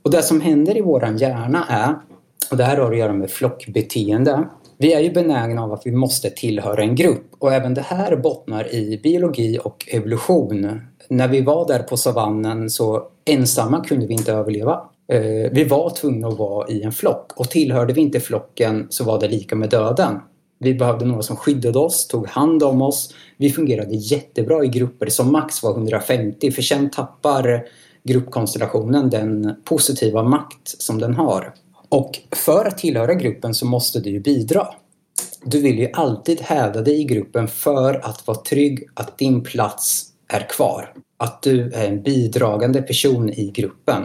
[0.02, 1.94] Och det som händer i våran hjärna är,
[2.50, 5.92] och det här har att göra med flockbeteende, vi är ju benägna av att vi
[5.92, 10.80] måste tillhöra en grupp och även det här bottnar i biologi och evolution.
[11.08, 14.80] När vi var där på savannen så ensamma kunde vi inte överleva.
[15.12, 19.04] Eh, vi var tvungna att vara i en flock och tillhörde vi inte flocken så
[19.04, 20.20] var det lika med döden.
[20.58, 23.14] Vi behövde några som skyddade oss, tog hand om oss.
[23.36, 27.64] Vi fungerade jättebra i grupper som max var 150 för sen tappar
[28.04, 31.54] gruppkonstellationen den positiva makt som den har.
[31.88, 34.66] Och för att tillhöra gruppen så måste du ju bidra.
[35.44, 40.04] Du vill ju alltid hävda dig i gruppen för att vara trygg att din plats
[40.28, 40.92] är kvar.
[41.16, 44.02] Att du är en bidragande person i gruppen.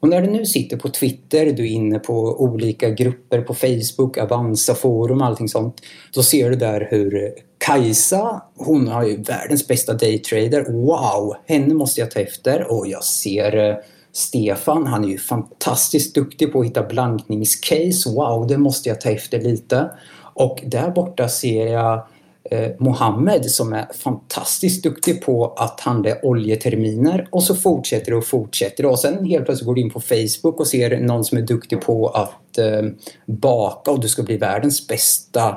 [0.00, 4.18] Och när du nu sitter på Twitter, du är inne på olika grupper på Facebook,
[4.18, 5.80] Avanza forum och allting sånt.
[6.14, 10.72] Då ser du där hur Kajsa, hon har ju världens bästa daytrader.
[10.72, 11.34] Wow!
[11.46, 12.72] Henne måste jag ta efter.
[12.72, 13.76] Och jag ser eh,
[14.14, 18.10] Stefan, han är ju fantastiskt duktig på att hitta blankningscase.
[18.10, 19.90] Wow, det måste jag ta efter lite.
[20.34, 22.06] Och där borta ser jag
[22.50, 28.26] eh, Mohammed som är fantastiskt duktig på att handla oljeterminer och så fortsätter det och
[28.26, 31.42] fortsätter och sen helt plötsligt går du in på Facebook och ser någon som är
[31.42, 32.82] duktig på att eh,
[33.26, 35.54] baka och du ska bli världens bästa eh,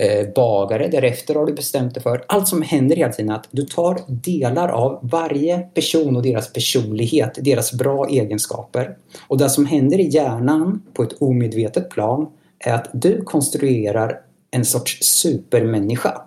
[0.00, 0.88] Eh, bagare.
[0.88, 4.00] Därefter har du bestämt dig för allt som händer hela tiden är att du tar
[4.06, 8.96] delar av varje person och deras personlighet, deras bra egenskaper.
[9.28, 12.26] Och det som händer i hjärnan på ett omedvetet plan
[12.58, 16.22] är att du konstruerar en sorts supermänniska.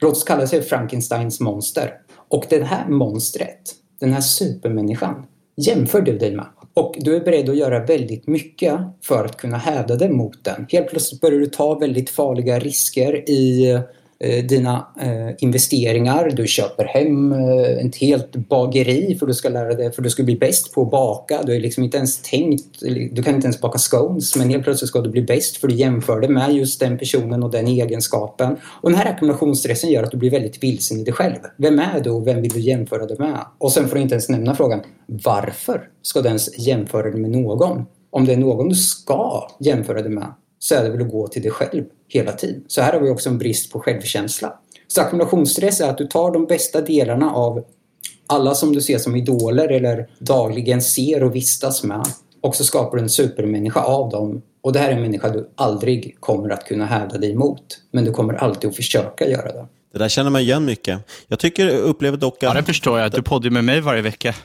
[0.00, 1.92] Låt oss kalla sig Frankensteins monster.
[2.28, 6.46] Och det här monstret, den här supermänniskan, jämför du dig med.
[6.80, 10.66] Och du är beredd att göra väldigt mycket för att kunna hävda dig mot den.
[10.68, 13.80] Helt plötsligt börjar du ta väldigt farliga risker i Eh,
[14.24, 16.30] Eh, dina eh, investeringar.
[16.30, 20.22] Du köper hem eh, ett helt bageri för du ska lära dig, för du ska
[20.22, 21.42] bli bäst på att baka.
[21.42, 22.80] Du har liksom inte ens tänkt,
[23.12, 25.74] du kan inte ens baka scones men helt plötsligt ska du bli bäst för du
[25.74, 28.56] jämför det med just den personen och den egenskapen.
[28.64, 31.38] Och den här ackumulationsstressen gör att du blir väldigt vilsen i dig själv.
[31.56, 33.38] Vem är du och vem vill du jämföra dig med?
[33.58, 37.30] Och sen får du inte ens nämna frågan varför ska du ens jämföra dig med
[37.30, 37.84] någon?
[38.10, 41.28] Om det är någon du ska jämföra dig med så är det väl att gå
[41.28, 42.64] till dig själv hela tiden.
[42.66, 44.54] Så här har vi också en brist på självkänsla.
[44.88, 47.64] Så ackumulationsstress är att du tar de bästa delarna av
[48.26, 52.06] alla som du ser som idoler eller dagligen ser och vistas med
[52.40, 54.42] och så skapar du en supermänniska av dem.
[54.62, 57.78] Och det här är en människa du aldrig kommer att kunna hävda dig emot.
[57.92, 59.66] Men du kommer alltid att försöka göra det.
[59.92, 61.00] Det där känner man igen mycket.
[61.28, 62.42] Jag tycker, upplever dock att...
[62.42, 63.12] Ja, det förstår jag.
[63.12, 64.34] Du poddar med mig varje vecka.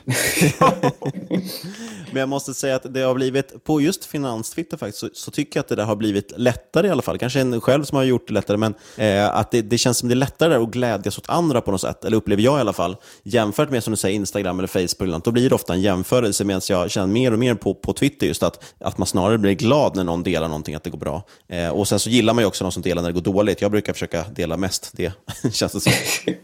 [2.16, 5.58] Men jag måste säga att det har blivit, på just finanstwitter faktiskt, så, så, tycker
[5.58, 7.18] jag att det där har blivit lättare i alla fall.
[7.18, 10.08] Kanske en själv som har gjort det lättare, men eh, att det, det, känns som
[10.08, 12.72] det är lättare att glädjas åt andra på något sätt, eller upplever jag i alla
[12.72, 12.96] fall.
[13.22, 15.80] Jämfört med som du säger Instagram eller Facebook, eller något, då blir det ofta en
[15.80, 19.38] jämförelse, medan jag känner mer och mer på, på Twitter just att, att man snarare
[19.38, 21.22] blir glad när någon delar någonting, att det går bra.
[21.48, 23.60] Eh, och sen så gillar man ju också någon som delar när det går dåligt.
[23.60, 25.12] Jag brukar försöka dela mest det,
[25.52, 25.92] känns det som.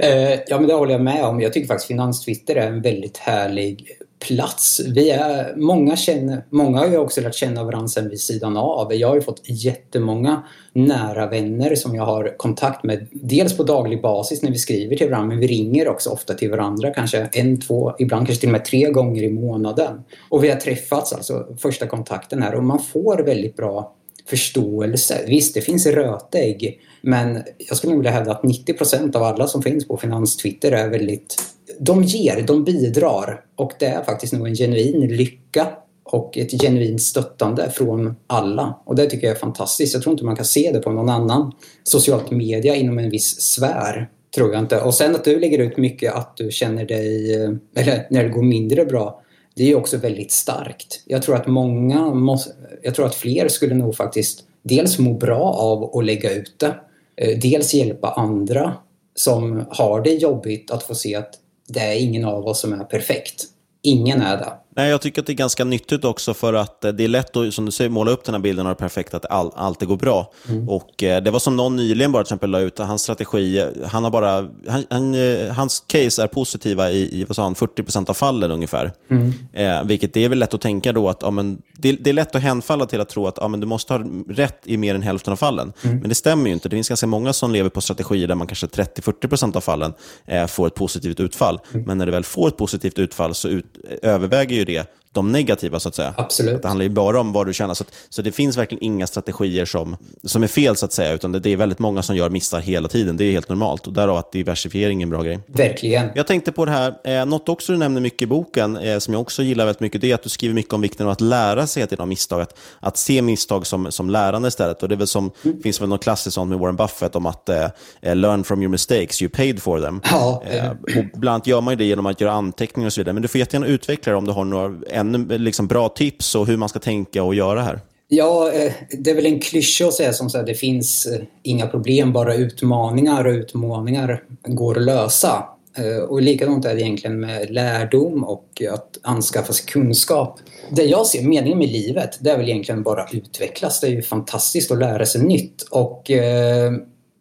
[0.00, 1.40] Eh, ja, men det håller jag med om.
[1.40, 4.80] Jag tycker faktiskt finanstwitter är en väldigt härlig plats.
[4.94, 8.94] Vi är, många, känner, många har ju också lärt känna varandra sen vid sidan av.
[8.94, 13.06] Jag har ju fått jättemånga nära vänner som jag har kontakt med.
[13.12, 16.50] Dels på daglig basis när vi skriver till varandra, men vi ringer också ofta till
[16.50, 16.90] varandra.
[16.90, 20.00] Kanske en, två, ibland kanske till och med tre gånger i månaden.
[20.28, 22.54] Och vi har träffats, alltså första kontakten här.
[22.54, 23.94] Och man får väldigt bra
[24.26, 25.24] förståelse.
[25.26, 26.80] Visst, det finns rötägg.
[27.02, 30.88] Men jag skulle nog vilja hävda att 90% av alla som finns på finanstwitter är
[30.88, 31.36] väldigt
[31.78, 35.66] de ger, de bidrar och det är faktiskt nog en genuin lycka
[36.04, 38.78] och ett genuint stöttande från alla.
[38.84, 39.94] Och det tycker jag är fantastiskt.
[39.94, 41.52] Jag tror inte man kan se det på någon annan
[41.84, 44.08] socialt media inom en viss sfär.
[44.34, 44.80] Tror jag inte.
[44.80, 48.28] Och sen att du lägger ut mycket att du känner dig, eh, eller när det
[48.28, 49.22] går mindre bra,
[49.54, 51.02] det är ju också väldigt starkt.
[51.06, 52.50] Jag tror att många, måste,
[52.82, 56.74] jag tror att fler skulle nog faktiskt dels må bra av att lägga ut det.
[57.20, 58.74] Eh, dels hjälpa andra
[59.14, 61.34] som har det jobbigt att få se att
[61.68, 63.44] det är ingen av oss som är perfekt.
[63.82, 64.52] Ingen är det.
[64.78, 67.36] Nej, jag tycker att det är ganska nyttigt också för att eh, det är lätt
[67.36, 69.88] att, som du säger, måla upp den här bilden av det perfekta, att all, alltid
[69.88, 70.32] går bra.
[70.48, 70.68] Mm.
[70.68, 74.04] Och eh, Det var som någon nyligen bara till exempel la ut, hans strategi, han
[74.04, 78.10] har bara, han, han, eh, hans case är positiva i, i vad sa han, 40%
[78.10, 78.92] av fallen ungefär.
[79.10, 79.32] Mm.
[79.52, 82.14] Eh, vilket det är väl lätt att tänka då att ja, men, det, det, är
[82.14, 84.94] lätt att hänfalla till att tro att ja, men du måste ha rätt i mer
[84.94, 85.72] än hälften av fallen.
[85.82, 85.98] Mm.
[85.98, 86.68] Men det stämmer ju inte.
[86.68, 89.92] Det finns ganska många som lever på strategier där man kanske 30-40% av fallen
[90.26, 91.60] eh, får ett positivt utfall.
[91.72, 91.86] Mm.
[91.86, 93.64] Men när du väl får ett positivt utfall så ut,
[94.02, 94.86] överväger ju det
[95.18, 96.14] de negativa så att säga.
[96.16, 96.54] Absolut.
[96.54, 97.74] Att det handlar ju bara om vad du känner.
[97.74, 101.12] Så, att, så det finns verkligen inga strategier som, som är fel så att säga,
[101.12, 103.16] utan det, det är väldigt många som gör missar hela tiden.
[103.16, 105.38] Det är helt normalt och därav att diversifiering är en bra grej.
[105.46, 106.08] Verkligen.
[106.14, 109.14] Jag tänkte på det här, eh, något också du nämner mycket i boken, eh, som
[109.14, 111.20] jag också gillar väldigt mycket, det är att du skriver mycket om vikten av att
[111.20, 114.82] lära sig till de misstag, att, att se misstag som, som lärande istället.
[114.82, 115.62] Och det är väl som, mm.
[115.62, 117.66] finns väl något klassiskt sånt med Warren Buffett om att eh,
[118.00, 120.00] eh, learn from your mistakes, you paid for them.
[120.10, 123.00] Ja, eh, och bland annat gör man ju det genom att göra anteckningar och så
[123.00, 123.12] vidare.
[123.12, 124.74] Men du får jättegärna utveckla det om du har några
[125.14, 127.80] ännu liksom, bra tips och hur man ska tänka och göra här?
[128.08, 131.66] Ja, eh, det är väl en klyscha att säga som att det finns eh, inga
[131.66, 135.44] problem, bara utmaningar och utmaningar går att lösa.
[135.76, 140.40] Eh, och likadant är det egentligen med lärdom och att anskaffa sig kunskap.
[140.70, 143.80] Det jag ser, meningen med livet, det är väl egentligen bara att utvecklas.
[143.80, 145.62] Det är ju fantastiskt att lära sig nytt.
[145.62, 146.10] Och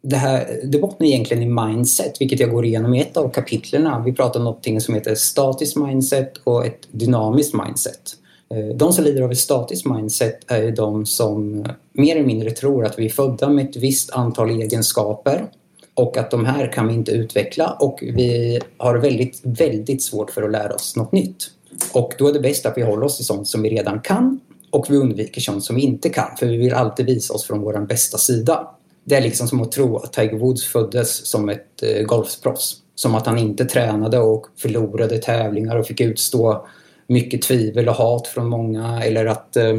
[0.01, 4.03] det, här, det bottnar egentligen i mindset, vilket jag går igenom i ett av kapitlerna.
[4.05, 8.15] Vi pratar om något som heter statiskt mindset och ett dynamiskt mindset.
[8.53, 12.86] Eh, de som lider av ett statiskt mindset är de som mer eller mindre tror
[12.86, 15.45] att vi är födda med ett visst antal egenskaper
[15.93, 20.43] och att de här kan vi inte utveckla och vi har väldigt, väldigt svårt för
[20.43, 21.51] att lära oss något nytt.
[21.93, 24.39] Och då är det bäst att vi håller oss till sånt som vi redan kan
[24.69, 27.62] och vi undviker sånt som vi inte kan, för vi vill alltid visa oss från
[27.62, 28.67] vår bästa sida.
[29.10, 32.76] Det är liksom som att tro att Tiger Woods föddes som ett eh, golfproffs.
[32.95, 36.68] Som att han inte tränade och förlorade tävlingar och fick utstå
[37.08, 39.74] mycket tvivel och hat från många eller att eh,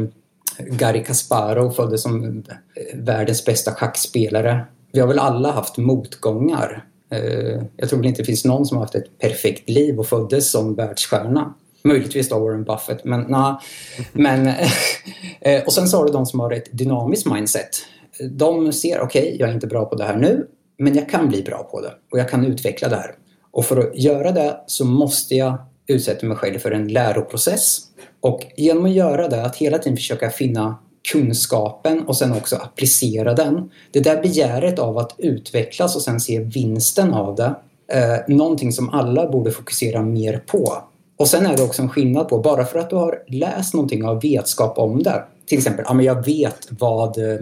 [0.57, 2.33] Garry Kasparov föddes som eh,
[2.93, 4.65] världens bästa schackspelare.
[4.91, 6.85] Vi har väl alla haft motgångar.
[7.11, 10.07] Eh, jag tror väl inte det finns någon som har haft ett perfekt liv och
[10.07, 11.53] föddes som världsstjärna.
[11.83, 13.61] Möjligtvis då Warren Buffett, men na,
[14.11, 14.47] men
[15.41, 17.69] eh, Och sen så har du de som har ett dynamiskt mindset.
[18.31, 20.47] De ser, okej, okay, jag är inte bra på det här nu,
[20.77, 23.15] men jag kan bli bra på det och jag kan utveckla det här.
[23.51, 25.57] Och för att göra det så måste jag
[25.87, 27.81] utsätta mig själv för en läroprocess.
[28.21, 30.75] Och genom att göra det, att hela tiden försöka finna
[31.11, 33.71] kunskapen och sen också applicera den.
[33.91, 37.55] Det där begäret av att utvecklas och sen se vinsten av det.
[37.91, 40.83] Eh, någonting som alla borde fokusera mer på.
[41.17, 44.03] Och sen är det också en skillnad på, bara för att du har läst någonting
[44.03, 45.23] och har vetskap om det.
[45.45, 47.39] Till exempel, ja men jag vet vad eh,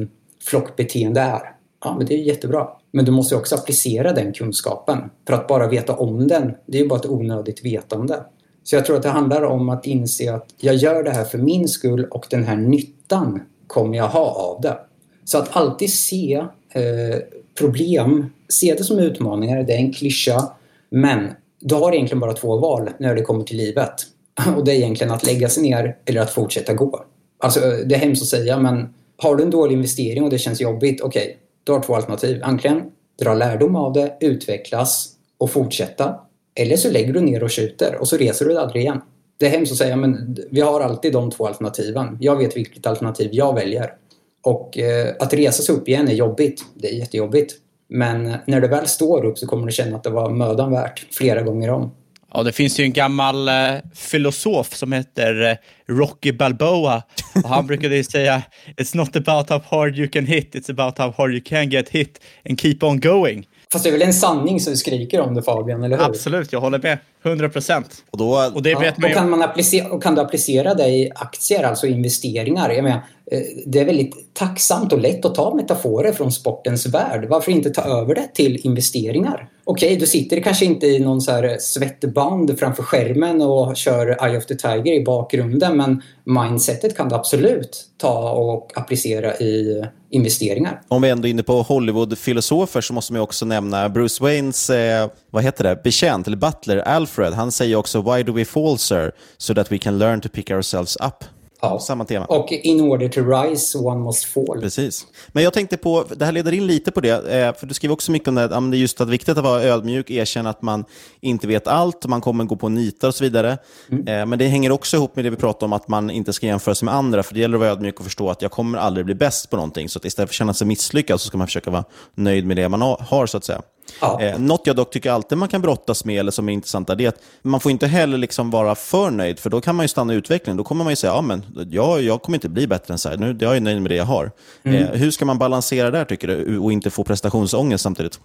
[0.48, 1.42] flockbeteende är.
[1.84, 2.68] Ja men det är jättebra.
[2.92, 4.98] Men du måste också applicera den kunskapen.
[5.28, 8.24] För att bara veta om den, det är ju bara ett onödigt vetande.
[8.64, 11.38] Så jag tror att det handlar om att inse att jag gör det här för
[11.38, 14.78] min skull och den här nyttan kommer jag ha av det.
[15.26, 17.20] Så att alltid se eh,
[17.58, 20.52] problem, se det som utmaningar, det är en klyscha.
[20.90, 21.28] Men
[21.60, 23.94] du har egentligen bara två val när det kommer till livet.
[24.58, 27.04] Och det är egentligen att lägga sig ner eller att fortsätta gå.
[27.40, 30.38] Alltså eh, det är hemskt att säga men har du en dålig investering och det
[30.38, 32.42] känns jobbigt, okej, okay, du har två alternativ.
[32.44, 32.84] Antingen
[33.20, 36.16] dra lärdom av det, utvecklas och fortsätta.
[36.56, 39.02] Eller så lägger du ner och skjuter och så reser du aldrig igen.
[39.40, 42.18] Det är hemskt att säga men vi har alltid de två alternativen.
[42.20, 43.94] Jag vet vilket alternativ jag väljer.
[44.42, 46.66] Och eh, att resa sig upp igen är jobbigt.
[46.74, 47.54] Det är jättejobbigt.
[47.88, 50.72] Men eh, när du väl står upp så kommer du känna att det var mödan
[50.72, 51.92] värt flera gånger om.
[52.34, 53.54] Ja, det finns ju en gammal eh,
[53.94, 57.04] filosof som heter eh, Rocky Balboa.
[57.44, 58.44] Och han brukade säga
[58.78, 61.90] It's not about how hard you can hit, it's about how hard you can get
[61.90, 63.48] hit and keep on going.
[63.72, 66.06] Fast det är väl en sanning som du skriker om det Fabian, eller hur?
[66.06, 66.98] Absolut, jag håller med.
[67.24, 68.04] 100 procent.
[68.10, 71.12] Och, då, och, det ja, och, kan man applicera, och kan du applicera det i
[71.16, 72.70] aktier, alltså investeringar?
[72.70, 73.02] Jag menar,
[73.32, 77.26] eh, det är väldigt tacksamt och lätt att ta metaforer från sportens värld.
[77.30, 79.50] Varför inte ta över det till investeringar?
[79.70, 84.28] Okej, okay, du sitter kanske inte i någon så här svettband framför skärmen och kör
[84.28, 89.84] Eye of the Tiger i bakgrunden, men mindsetet kan du absolut ta och applicera i
[90.10, 90.82] investeringar.
[90.88, 95.10] Om vi ändå är inne på Hollywood-filosofer så måste man också nämna Bruce Waynes, eh,
[95.32, 97.34] vad heter det, betjänt eller butler, Alfred.
[97.34, 99.12] Han säger också “Why do we fall sir?
[99.38, 101.37] So that we can learn to pick ourselves up”.
[101.62, 101.80] Ja.
[101.80, 102.26] Samma tema.
[102.26, 104.62] Och in order to rise, one must fall.
[104.62, 105.08] Precis.
[105.28, 107.94] Men jag tänkte på, det här leder in lite på det, eh, för du skriver
[107.94, 110.62] också mycket om det, att det är just att viktigt att vara ödmjuk, erkänna att
[110.62, 110.86] man
[111.22, 113.58] inte vet allt, man kommer gå på nitar och så vidare.
[113.92, 114.08] Mm.
[114.08, 116.46] Eh, men det hänger också ihop med det vi pratade om, att man inte ska
[116.46, 118.78] jämföra sig med andra, för det gäller att vara ödmjuk och förstå att jag kommer
[118.78, 119.90] aldrig bli bäst på någonting.
[119.90, 121.84] Så att istället för att känna sig misslyckad så ska man försöka vara
[122.16, 123.62] nöjd med det man har, så att säga.
[124.02, 124.22] Ja.
[124.22, 127.08] Eh, något jag dock tycker alltid man kan brottas med, eller som är intressant, är
[127.08, 130.14] att man får inte heller liksom vara för nöjd, för då kan man ju stanna
[130.14, 130.58] i utvecklingen.
[130.58, 133.10] Då kommer man ju säga, ja men jag, jag kommer inte bli bättre än så
[133.10, 134.32] här, nu, jag är nöjd med det jag har.
[134.64, 134.84] Mm.
[134.84, 138.20] Eh, hur ska man balansera där tycker du, och inte få prestationsångest samtidigt?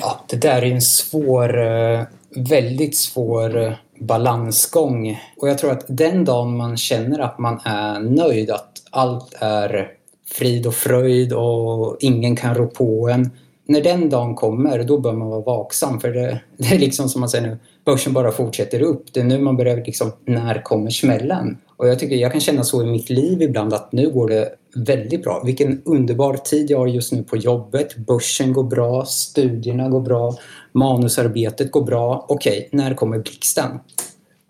[0.00, 2.02] Ja, det där är en svår, eh,
[2.36, 5.20] väldigt svår eh, balansgång.
[5.36, 9.88] Och jag tror att den dagen man känner att man är nöjd, att allt är
[10.32, 13.30] frid och fröjd och ingen kan rå på en,
[13.66, 16.00] när den dagen kommer, då bör man vara vaksam.
[16.00, 19.04] För det, det, är liksom som man säger nu, börsen bara fortsätter upp.
[19.12, 21.58] Det är nu man börjar liksom, när kommer smällen?
[21.76, 24.48] Och jag tycker jag kan känna så i mitt liv ibland att nu går det
[24.74, 25.42] väldigt bra.
[25.44, 27.96] Vilken underbar tid jag har just nu på jobbet.
[27.96, 30.34] Börsen går bra, studierna går bra,
[30.72, 32.26] manusarbetet går bra.
[32.28, 33.70] Okej, när kommer blixten?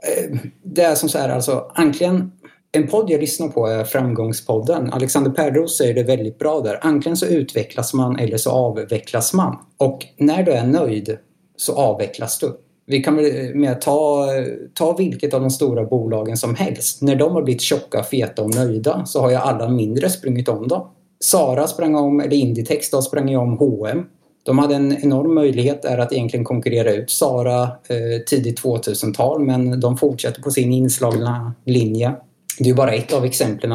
[0.03, 2.33] Eh, det är som så här, alltså, antingen
[2.77, 4.93] en podd jag lyssnar på är Framgångspodden.
[4.93, 6.79] Alexander Pärros säger det väldigt bra där.
[6.83, 9.57] Antingen så utvecklas man eller så avvecklas man.
[9.77, 11.18] Och när du är nöjd
[11.57, 12.57] så avvecklas du.
[12.87, 14.27] Vi kan eh, med ta,
[14.74, 17.03] ta vilket av de stora bolagen som helst.
[17.03, 20.68] När de har blivit tjocka, feta och nöjda så har ju alla mindre sprungit om
[20.68, 20.89] dem.
[21.20, 24.05] Sara sprang om, eller Inditex då sprang ju om H&M.
[24.43, 29.81] De hade en enorm möjlighet där att egentligen konkurrera ut Sara eh, tidigt 2000-tal men
[29.81, 32.14] de fortsätter på sin inslagna linje.
[32.59, 33.73] Det är bara ett av exemplen.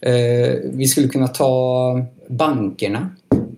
[0.00, 3.10] Eh, vi skulle kunna ta bankerna.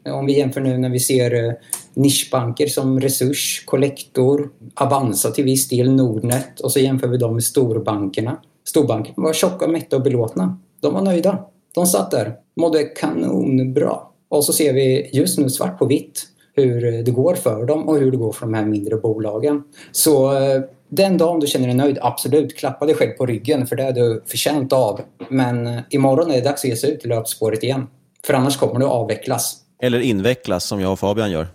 [0.05, 1.53] Om vi jämför nu när vi ser eh,
[1.95, 7.45] nischbanker som Resurs, Collector, Avanza till viss del, Nordnet och så jämför vi dem med
[7.45, 8.37] storbankerna.
[8.65, 10.59] Storbankerna var tjocka, mätta och belåtna.
[10.81, 11.39] De var nöjda.
[11.75, 13.99] De satt där, mådde kanonbra.
[14.29, 17.99] Och så ser vi just nu svart på vitt hur det går för dem och
[17.99, 19.63] hur det går för de här mindre bolagen.
[19.93, 20.63] Så eh,
[20.95, 23.93] den dagen du känner dig nöjd, absolut, klappa dig själv på ryggen för det är
[23.93, 25.01] du förtjänt av.
[25.29, 27.87] Men eh, imorgon är det dags att ge sig ut i löpspåret igen.
[28.27, 29.57] För annars kommer du avvecklas.
[29.83, 31.43] Eller invecklas som jag och Fabian gör.
[31.43, 31.49] uh,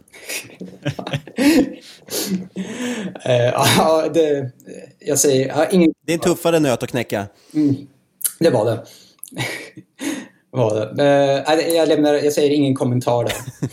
[3.78, 4.52] ja, det,
[5.00, 5.62] jag säger...
[5.62, 5.94] Uh, ingen...
[6.06, 7.28] Det är en tuffare nöt att knäcka.
[7.54, 7.76] Mm,
[8.40, 8.86] det var det.
[10.52, 11.04] Var det.
[11.04, 13.34] Uh, jag, lämnar, jag säger ingen kommentar där.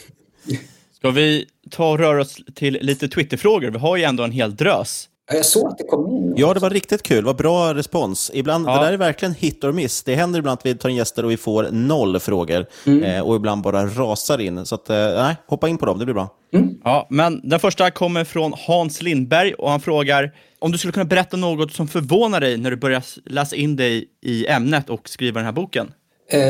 [0.96, 3.70] Ska vi ta och röra oss till lite Twitterfrågor?
[3.70, 5.08] Vi har ju ändå en hel drös.
[5.32, 6.34] Jag såg att det kom in.
[6.36, 7.24] Ja, det var riktigt kul.
[7.24, 8.30] Vad bra respons.
[8.34, 8.78] Ibland, ja.
[8.78, 10.02] Det där är verkligen hit or miss.
[10.02, 12.66] Det händer ibland att vi tar in gäster och vi får noll frågor.
[12.86, 13.02] Mm.
[13.02, 14.66] Eh, och ibland bara rasar in.
[14.66, 16.28] Så att, eh, nej, hoppa in på dem, det blir bra.
[16.54, 16.74] Mm.
[16.84, 21.04] Ja, men den första kommer från Hans Lindberg och han frågar om du skulle kunna
[21.04, 25.40] berätta något som förvånar dig när du börjar läsa in dig i ämnet och skriva
[25.40, 25.92] den här boken?
[26.30, 26.40] Eh,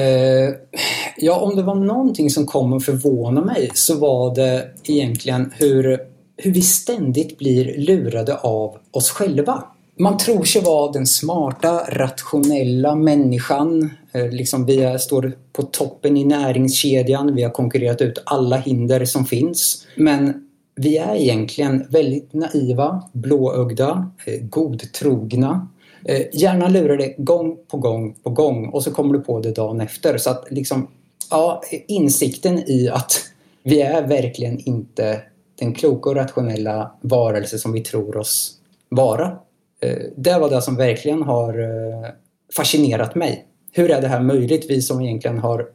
[1.17, 5.99] ja, om det var någonting som kom att förvåna mig så var det egentligen hur
[6.37, 9.65] hur vi ständigt blir lurade av oss själva.
[9.99, 13.91] Man tror sig vara den smarta, rationella människan.
[14.13, 17.35] Eh, liksom vi står på toppen i näringskedjan.
[17.35, 19.87] Vi har konkurrerat ut alla hinder som finns.
[19.97, 25.69] Men vi är egentligen väldigt naiva, blåögda, eh, godtrogna.
[26.05, 29.53] Eh, Hjärnan lurar dig gång på gång på gång och så kommer du på det
[29.53, 30.19] dagen efter.
[30.19, 30.89] Så att liksom,
[31.31, 33.23] ja, insikten i att
[33.63, 35.23] vi är verkligen inte
[35.59, 38.53] den kloka och rationella varelse som vi tror oss
[38.89, 39.39] vara.
[39.83, 42.11] Eh, det var det som verkligen har eh,
[42.57, 43.45] fascinerat mig.
[43.73, 44.67] Hur är det här möjligt?
[44.71, 45.67] Vi som egentligen har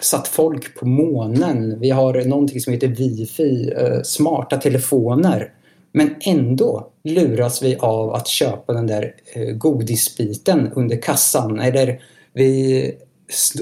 [0.00, 1.80] satt folk på månen.
[1.80, 5.52] Vi har någonting som heter wifi, eh, smarta telefoner.
[5.92, 9.14] Men ändå luras vi av att köpa den där
[9.54, 11.60] godisbiten under kassan.
[11.60, 12.00] Eller
[12.32, 12.92] vi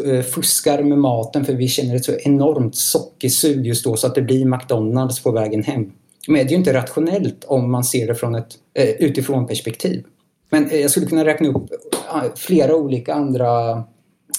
[0.07, 4.15] Eh, fuskar med maten för vi känner ett så enormt sockersug just då så att
[4.15, 5.93] det blir McDonalds på vägen hem.
[6.29, 10.05] Men det är ju inte rationellt om man ser det från ett eh, utifrån perspektiv.
[10.51, 11.73] Men eh, jag skulle kunna räkna upp
[12.15, 13.71] eh, flera olika andra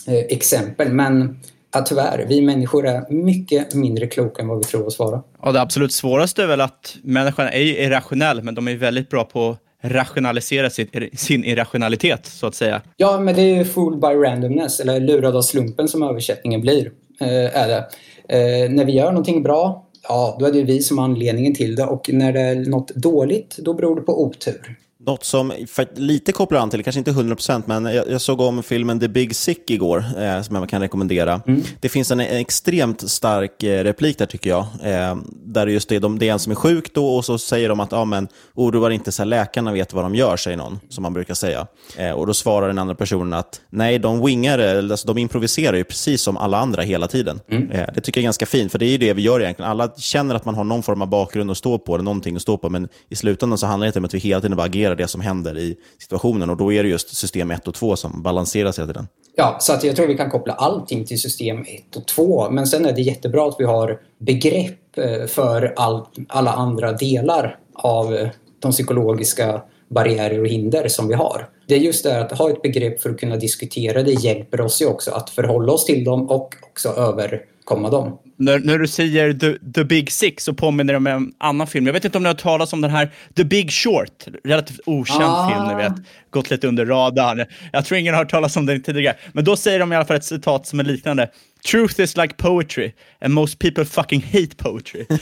[0.08, 1.40] eh, exempel men
[1.74, 5.24] ja, tyvärr, vi människor är mycket mindre kloka än vad vi tror oss vara.
[5.42, 9.24] Ja, det absolut svåraste är väl att människan är irrationell men de är väldigt bra
[9.24, 9.58] på
[9.90, 12.82] rationalisera sitt, sin irrationalitet, så att säga.
[12.98, 16.92] Ja, men det är ju fooled by randomness, eller lurad av slumpen som översättningen blir.
[17.22, 17.86] Eh, är det.
[18.30, 21.76] Eh, när vi gör någonting bra, ja, då är det vi som har anledningen till
[21.76, 21.84] det.
[21.84, 24.78] Och när det är något dåligt, då beror det på otur.
[25.06, 25.54] Något som
[25.96, 29.36] lite kopplar an till, kanske inte 100% men jag, jag såg om filmen The Big
[29.36, 31.42] Sick igår, eh, som jag kan rekommendera.
[31.48, 31.64] Mm.
[31.80, 34.66] Det finns en, en extremt stark eh, replik där tycker jag.
[34.84, 37.70] Eh, där just det, de, det är en som är sjuk då och så säger
[37.70, 40.80] de att ah, men, oroa inte, så här, läkarna vet vad de gör, säger någon,
[40.90, 41.68] som man brukar säga.
[41.98, 45.84] Eh, och då svarar den andra personen att nej, de wingar alltså, de improviserar ju
[45.84, 47.40] precis som alla andra hela tiden.
[47.52, 47.72] Mm.
[47.72, 49.72] Eh, det tycker jag är ganska fint, för det är ju det vi gör egentligen.
[49.72, 52.42] Alla känner att man har någon form av bakgrund att stå på, eller någonting att
[52.42, 54.68] stå på, men i slutändan så handlar det inte om att vi hela tiden bara
[54.68, 56.50] agerar det som händer i situationen.
[56.50, 59.08] Och då är det just system 1 och 2 som balanseras hela tiden.
[59.36, 62.50] Ja, så att jag tror vi kan koppla allting till system 1 och 2.
[62.50, 67.60] Men sen är det jättebra att vi har begrepp eh, för all, alla andra delar
[67.74, 68.30] av eh,
[68.60, 71.50] de psykologiska barriärer och hinder som vi har.
[71.68, 74.82] Det är just det att ha ett begrepp för att kunna diskutera det hjälper oss
[74.82, 78.20] ju också att förhålla oss till dem och också över överkomma dem.
[78.38, 81.86] När, när du säger the, the Big Six så påminner det om en annan film.
[81.86, 84.26] Jag vet inte om ni har talat om den här The Big Short.
[84.44, 85.50] Relativt okänd ah.
[85.50, 85.94] film, ni vet.
[86.30, 87.46] Gått lite under radarn.
[87.72, 89.16] Jag tror ingen har hört talas om den tidigare.
[89.34, 91.30] Men då säger de i alla fall ett citat som är liknande.
[91.72, 92.92] Truth is like poetry
[93.22, 95.06] and most people fucking hate poetry.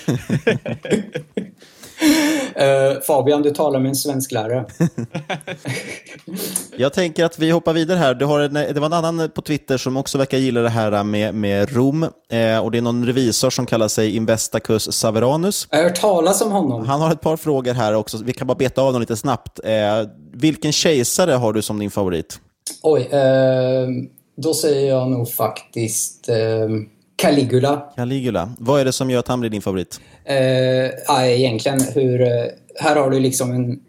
[2.03, 4.65] Uh, Fabian, du talar med en svensk lärare.
[6.77, 8.13] jag tänker att vi hoppar vidare här.
[8.13, 11.03] Du har en, det var en annan på Twitter som också verkar gilla det här
[11.03, 12.03] med, med Rom.
[12.03, 15.67] Eh, och det är någon revisor som kallar sig Investacus Saveranus.
[15.71, 16.85] Jag har hört talas om honom.
[16.85, 18.17] Han har ett par frågor här också.
[18.23, 19.59] Vi kan bara beta av dem lite snabbt.
[19.63, 19.71] Eh,
[20.33, 22.39] vilken kejsare har du som din favorit?
[22.81, 23.87] Oj, eh,
[24.37, 26.35] då säger jag nog faktiskt eh,
[27.15, 27.83] Caligula.
[27.95, 28.49] Caligula.
[28.59, 30.01] Vad är det som gör att han blir din favorit?
[30.25, 32.21] Eh, egentligen hur...
[32.21, 32.45] Eh,
[32.75, 33.79] här har du liksom en...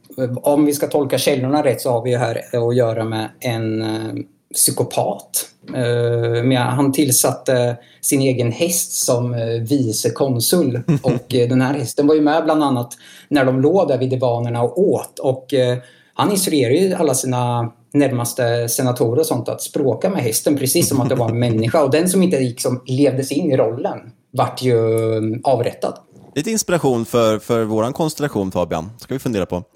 [0.42, 4.14] Om vi ska tolka källorna rätt så har vi här att göra med en eh,
[4.54, 5.48] psykopat.
[5.74, 9.36] Eh, han tillsatte sin egen häst som
[9.68, 12.92] vice konsul och den här hästen var ju med bland annat
[13.28, 15.54] när de låg där vid divanerna och åt och
[16.14, 21.00] han instruerade ju alla sina närmaste senatorer och sånt att språka med hästen precis som
[21.00, 21.82] att det var en människa.
[21.82, 23.98] Och den som inte liksom levde sig in i rollen
[24.30, 25.98] vart ju mm, avrättad.
[26.34, 29.62] Lite inspiration för, för vår konstellation Fabian, ska vi fundera på.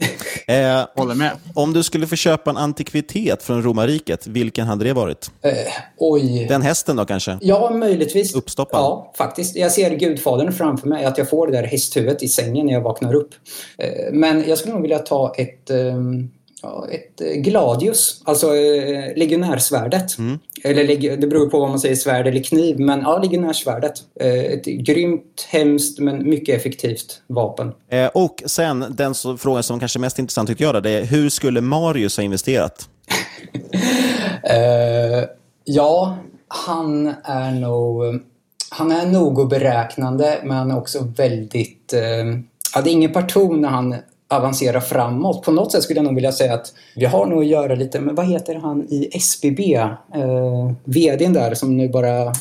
[0.47, 1.31] Eh, Håller med.
[1.55, 5.31] Om du skulle få köpa en antikvitet från romarriket, vilken hade det varit?
[5.43, 5.53] Eh,
[5.99, 6.47] oj.
[6.49, 7.39] Den hästen då kanske?
[7.41, 8.35] Ja, möjligtvis.
[8.35, 8.81] Uppstoppad?
[8.81, 9.57] Ja, faktiskt.
[9.57, 12.81] Jag ser Gudfadern framför mig, att jag får det där hästhuvudet i sängen när jag
[12.81, 13.31] vaknar upp.
[13.79, 16.31] Eh, men jag skulle nog vilja ta ett um
[16.63, 20.19] ja, ett eh, gladius, alltså eh, legionärsvärdet.
[20.19, 20.39] Mm.
[20.65, 23.93] Eller det beror på vad man säger, svärd eller kniv, men ja, legionärsvärdet.
[24.21, 27.73] Eh, ett grymt, hemskt men mycket effektivt vapen.
[27.91, 31.05] Eh, och sen den så, frågan som kanske är mest intressant tycker jag, det är
[31.05, 32.89] hur skulle Marius ha investerat?
[34.43, 35.29] eh,
[35.65, 38.21] ja, han är nog...
[38.71, 41.93] Han är nog beräknande men han är också väldigt...
[41.93, 42.01] Eh,
[42.75, 43.95] är ingen person när han
[44.29, 45.43] avancera framåt.
[45.43, 48.01] På något sätt skulle jag nog vilja säga att vi har nog att göra lite
[48.01, 49.75] med, vad heter han i SBB?
[49.75, 52.33] Eh, VDn där som nu bara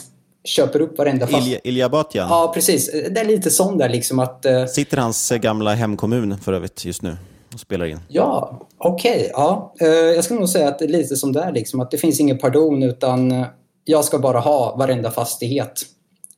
[0.43, 1.47] köper upp varenda fast...
[1.47, 2.27] Ilja, Ilja Batjan?
[2.29, 2.91] Ja, precis.
[2.91, 4.45] Det är lite sån där liksom att...
[4.45, 4.65] Eh...
[4.65, 7.17] Sitter hans gamla hemkommun för övrigt just nu
[7.53, 7.99] och spelar in?
[8.07, 9.15] Ja, okej.
[9.15, 9.73] Okay, ja.
[9.81, 12.19] Eh, jag skulle nog säga att det är lite som där liksom att det finns
[12.19, 13.45] ingen pardon utan eh,
[13.85, 15.81] jag ska bara ha varenda fastighet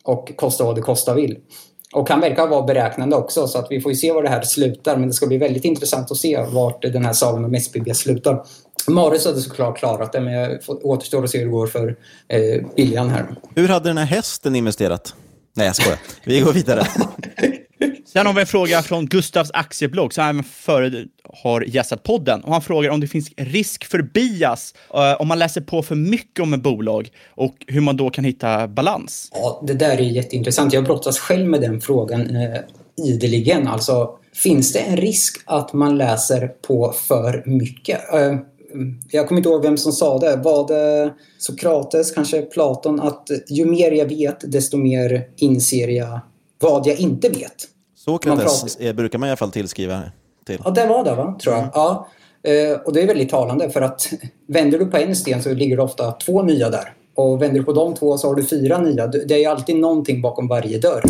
[0.04, 1.38] och kosta vad det kosta vill.
[1.94, 4.42] Och han verkar vara beräknande också så att vi får ju se var det här
[4.42, 4.98] slutar.
[4.98, 8.46] Men det ska bli väldigt intressant att se vart den här sagan om SBB slutar.
[8.88, 11.96] Marius hade såklart klarat det men jag återstår att se hur det går för
[12.28, 13.26] eh, Biljan här.
[13.56, 15.16] Hur hade den här hästen investerat?
[15.54, 16.00] Nej, jag skojar.
[16.24, 16.88] Vi går vidare.
[18.14, 22.44] Sen har vi en fråga från Gustavs aktieblogg, som även före har gästat podden.
[22.44, 25.96] Och han frågar om det finns risk för bias uh, om man läser på för
[25.96, 29.30] mycket om ett bolag och hur man då kan hitta balans.
[29.34, 30.74] Ja, det där är jätteintressant.
[30.74, 32.58] Jag brottas själv med den frågan uh,
[32.98, 33.68] ideligen.
[33.68, 38.00] Alltså, finns det en risk att man läser på för mycket?
[38.14, 38.40] Uh,
[39.12, 40.36] jag kommer inte ihåg vem som sa det.
[40.36, 43.00] Var det Sokrates, kanske Platon?
[43.00, 46.20] Att ju mer jag vet, desto mer inser jag
[46.60, 47.68] vad jag inte vet.
[48.00, 50.02] Sokrates man brukar man i alla fall tillskriva
[50.46, 50.62] till.
[50.66, 51.64] Ja, det var det va, tror jag.
[51.64, 51.72] Mm.
[51.74, 52.08] Ja.
[52.44, 54.14] Eh, och det är väldigt talande för att
[54.48, 56.94] vänder du på en sten så ligger det ofta två nya där.
[57.16, 59.08] Och vänder du på de två så har du fyra nya.
[59.08, 61.04] Det är alltid någonting bakom varje dörr.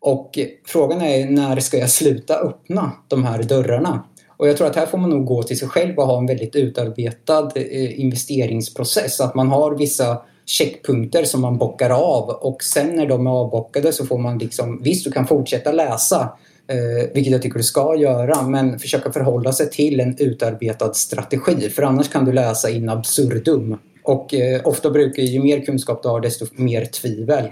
[0.00, 4.04] Och frågan är när ska jag sluta öppna de här dörrarna?
[4.36, 6.26] Och jag tror att här får man nog gå till sig själv och ha en
[6.26, 9.20] väldigt utarbetad eh, investeringsprocess.
[9.20, 13.92] Att man har vissa checkpunkter som man bockar av och sen när de är avbockade
[13.92, 16.20] så får man liksom, visst du kan fortsätta läsa
[16.68, 21.70] eh, vilket jag tycker du ska göra, men försöka förhålla sig till en utarbetad strategi
[21.70, 23.78] för annars kan du läsa in absurdum.
[24.02, 27.44] Och eh, ofta brukar ju mer kunskap du har desto mer tvivel.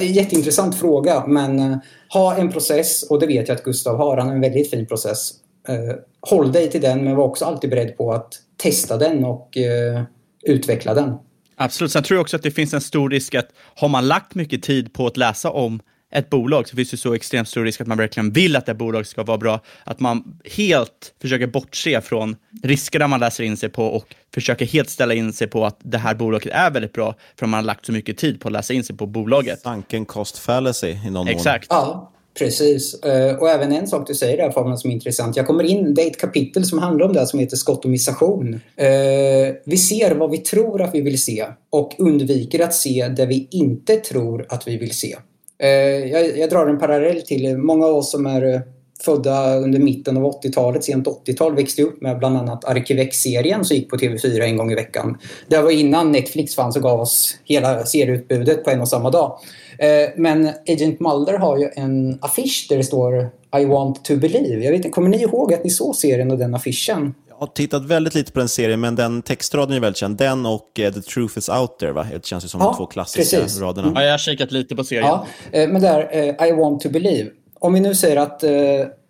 [0.00, 1.76] Jätteintressant fråga men eh,
[2.12, 4.86] ha en process och det vet jag att Gustav har, han har en väldigt fin
[4.86, 5.32] process.
[5.68, 9.56] Eh, håll dig till den men var också alltid beredd på att testa den och
[9.56, 10.02] eh,
[10.42, 11.14] utveckla den.
[11.62, 11.92] Absolut.
[11.92, 14.62] Sen tror jag också att det finns en stor risk att har man lagt mycket
[14.62, 15.80] tid på att läsa om
[16.12, 18.74] ett bolag så finns det så extremt stor risk att man verkligen vill att det
[18.74, 23.68] bolaget ska vara bra, att man helt försöker bortse från riskerna man läser in sig
[23.68, 27.14] på och försöker helt ställa in sig på att det här bolaget är väldigt bra
[27.36, 29.60] för att man har lagt så mycket tid på att läsa in sig på bolaget.
[29.60, 31.70] Sunken cost fallacy i någon Exakt.
[31.70, 31.78] mån.
[31.80, 33.02] Ja, Precis.
[33.02, 35.36] Eh, och även en sak du säger där Fabian som är intressant.
[35.36, 38.54] Jag kommer in, det är ett kapitel som handlar om det som heter skottomisation.
[38.76, 43.26] Eh, vi ser vad vi tror att vi vill se och undviker att se det
[43.26, 45.16] vi inte tror att vi vill se.
[45.62, 45.68] Eh,
[46.10, 48.62] jag, jag drar en parallell till många av oss som är
[49.04, 53.90] födda under mitten av 80-talet, sent 80-tal, växte upp med bland annat Arkivex-serien som gick
[53.90, 55.18] på TV4 en gång i veckan.
[55.48, 59.38] Det var innan Netflix fanns och gav oss hela serieutbudet på en och samma dag.
[59.80, 64.64] Eh, men Agent Mulder har ju en affisch där det står I want to believe.
[64.64, 67.14] Jag vet inte, kommer ni ihåg att ni såg serien och den affischen?
[67.28, 70.16] Jag har tittat väldigt lite på den serien, men den textraden är väldigt känd.
[70.16, 72.06] Den och uh, The Truth is out there, va?
[72.12, 73.60] Det känns ju som ja, de två klassiska precis.
[73.60, 73.92] raderna.
[73.94, 75.06] Ja, jag har kikat lite på serien.
[75.06, 77.30] Ja, eh, men där, I want to believe.
[77.58, 78.44] Om vi nu säger att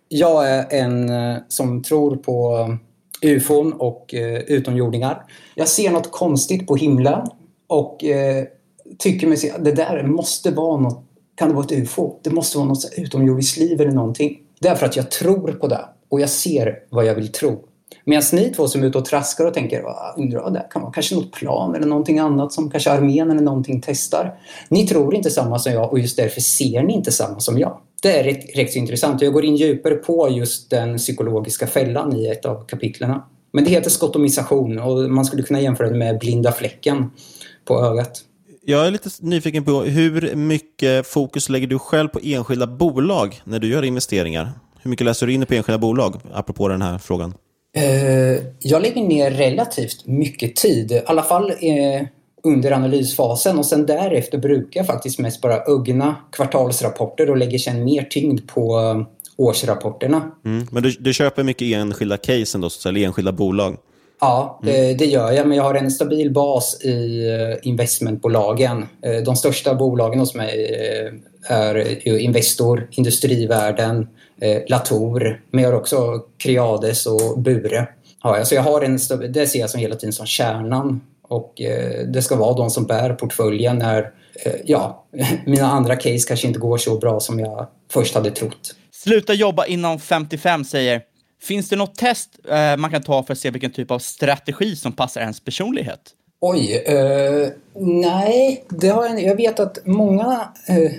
[0.07, 1.11] jag är en
[1.47, 2.67] som tror på
[3.21, 4.13] ufon och
[4.47, 5.23] utomjordingar.
[5.55, 7.27] Jag ser något konstigt på himlen
[7.67, 8.03] och
[8.97, 11.03] tycker mig se det där måste vara något,
[11.35, 12.19] kan det vara ett UFO?
[12.23, 14.39] Det måste vara något utomjordiskt liv eller någonting.
[14.59, 17.67] Därför att jag tror på det och jag ser vad jag vill tro.
[18.05, 20.81] Medan ni två som är ute och traskar och tänker, ah, undrar vad det kan
[20.81, 24.39] vara, kanske något plan eller någonting annat som kanske armén eller någonting testar.
[24.69, 27.77] Ni tror inte samma som jag och just därför ser ni inte samma som jag.
[28.01, 29.21] Det är rätt, rätt intressant.
[29.21, 33.25] Jag går in djupare på just den psykologiska fällan i ett av kapitlerna.
[33.53, 37.11] Men det heter skottomisation och man skulle kunna jämföra det med blinda fläcken
[37.65, 38.21] på ögat
[38.71, 43.59] jag är lite nyfiken på hur mycket fokus lägger du själv på enskilda bolag när
[43.59, 44.51] du gör investeringar?
[44.81, 47.33] Hur mycket läser du in på enskilda bolag, apropå den här frågan?
[47.77, 52.07] Uh, jag lägger ner relativt mycket tid, i alla fall uh,
[52.43, 57.83] under analysfasen och sen därefter brukar jag faktiskt mest bara ögna kvartalsrapporter och lägger sen
[57.83, 59.07] mer tyngd på uh,
[59.37, 60.31] årsrapporterna.
[60.45, 60.67] Mm.
[60.71, 63.77] Men du, du köper mycket enskilda case ändå, eller enskilda bolag?
[64.21, 64.97] Ja, det, mm.
[64.97, 65.47] det, gör jag.
[65.47, 68.87] Men jag har en stabil bas i eh, investmentbolagen.
[69.01, 70.75] Eh, de största bolagen hos mig
[71.49, 74.07] eh, är Investor, Industrivärden,
[74.67, 75.41] Latour.
[75.51, 77.87] Men jag har också Creades och Bure.
[78.23, 78.99] Ja, alltså jag har en,
[79.29, 81.01] det ser jag som hela tiden som kärnan.
[81.27, 81.53] Och
[82.07, 84.11] det ska vara de som bär portföljen när
[84.65, 85.05] ja,
[85.45, 88.75] mina andra case kanske inte går så bra som jag först hade trott.
[88.91, 91.01] Sluta jobba inom 55 säger
[91.43, 94.75] Finns det något test eh, man kan ta för att se vilken typ av strategi
[94.75, 95.99] som passar ens personlighet?
[96.41, 100.91] Oj, eh, nej, det har jag, jag vet att många eh,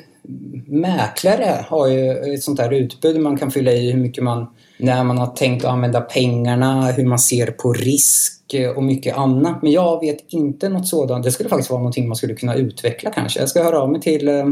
[0.67, 4.47] mäklare har ju ett sånt här utbud man kan fylla i hur mycket man,
[4.79, 9.17] när man har tänkt att använda pengarna, hur man ser på risk eh, och mycket
[9.17, 9.63] annat.
[9.63, 11.25] Men jag vet inte något sådant.
[11.25, 13.41] Det skulle faktiskt vara någonting man skulle kunna utveckla kanske.
[13.41, 14.45] Jag ska höra av mig till, eh,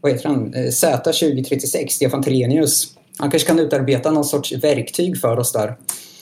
[0.00, 2.94] vad heter han, eh, Z2036, Stefan Telenius.
[3.18, 5.76] Han kanske kan utarbeta någon sorts verktyg för oss där.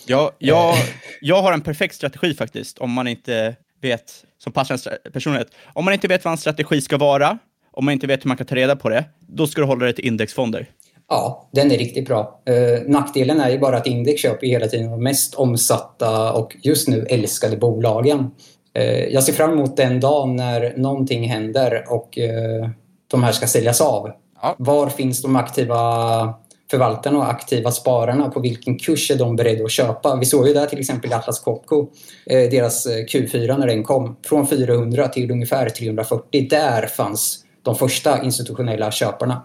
[0.06, 0.74] Ja, jag,
[1.20, 5.48] jag har en perfekt strategi faktiskt, om man inte vet, som passar en personlighet.
[5.72, 7.38] Om man inte vet vad en strategi ska vara,
[7.72, 9.84] om man inte vet hur man kan ta reda på det, då ska du hålla
[9.84, 10.66] dig till indexfonder.
[11.08, 12.42] Ja, den är riktigt bra.
[12.46, 16.88] Eh, nackdelen är ju bara att index köper hela tiden de mest omsatta och just
[16.88, 18.30] nu älskade bolagen.
[18.74, 22.70] Eh, jag ser fram emot den dagen när någonting händer och eh,
[23.10, 24.10] de här ska säljas av.
[24.42, 24.54] Ja.
[24.58, 26.34] Var finns de aktiva
[26.70, 30.16] förvaltarna och aktiva spararna, på vilken kurs är de beredda att köpa?
[30.16, 31.88] Vi såg ju där till exempel i Atlas Copco,
[32.26, 36.48] eh, deras eh, Q4 när den kom, från 400 till ungefär 340.
[36.50, 39.42] Där fanns de första institutionella köparna.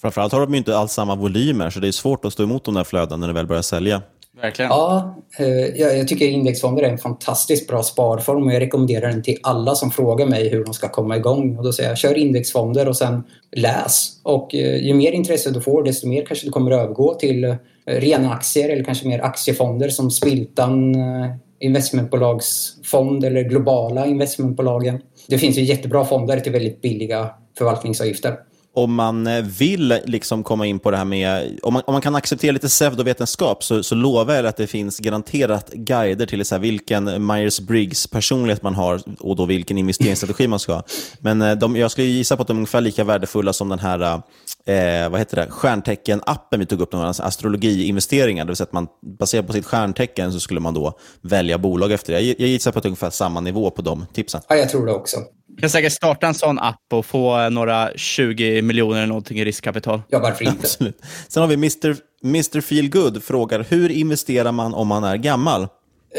[0.00, 2.64] Framförallt har de ju inte alls samma volymer, så det är svårt att stå emot
[2.64, 4.02] de där flödena när det väl börjar sälja.
[4.40, 4.70] Verkligen.
[4.70, 9.38] Ja, eh, jag tycker indexfonder är en fantastiskt bra sparform och jag rekommenderar den till
[9.42, 11.56] alla som frågar mig hur de ska komma igång.
[11.56, 13.22] Och då säger jag, kör indexfonder och sen
[13.52, 14.20] läs.
[14.22, 17.56] Och eh, ju mer intresse du får, desto mer kanske du kommer övergå till eh,
[17.86, 20.96] rena aktier eller kanske mer aktiefonder som Spiltan
[21.60, 25.00] investmentbolagsfond eller globala investmentbolagen.
[25.28, 28.36] Det finns ju jättebra fonder till väldigt billiga förvaltningsavgifter
[28.82, 32.02] om man eh, vill liksom komma in på det här med, om man, om man
[32.02, 36.54] kan acceptera lite pseudovetenskap så, så lovar jag att det finns garanterat guider till så
[36.54, 40.82] här, vilken Myers-Briggs personlighet man har och då vilken investeringsstrategi man ska ha.
[41.20, 43.78] Men eh, de, jag skulle gissa på att de är ungefär lika värdefulla som den
[43.78, 44.18] här eh,
[44.68, 45.46] eh, vad heter det?
[45.50, 48.44] stjärntecken-appen vi tog upp, alltså astrologiinvesteringar.
[48.44, 48.86] Det vill säga att man
[49.18, 52.20] baserat på sitt stjärntecken så skulle man då välja bolag efter det.
[52.20, 54.40] Jag, jag gissar på att det är ungefär samma nivå på de tipsen.
[54.48, 55.18] Ja, jag tror det också
[55.60, 60.02] kan säkert starta en sån app och få några 20 miljoner eller någonting i riskkapital.
[60.08, 60.58] Ja, varför inte?
[60.60, 61.00] Absolut.
[61.28, 61.96] Sen har vi Mr.
[62.24, 62.60] Mr.
[62.60, 65.68] Feelgood frågar, hur investerar man om man är gammal?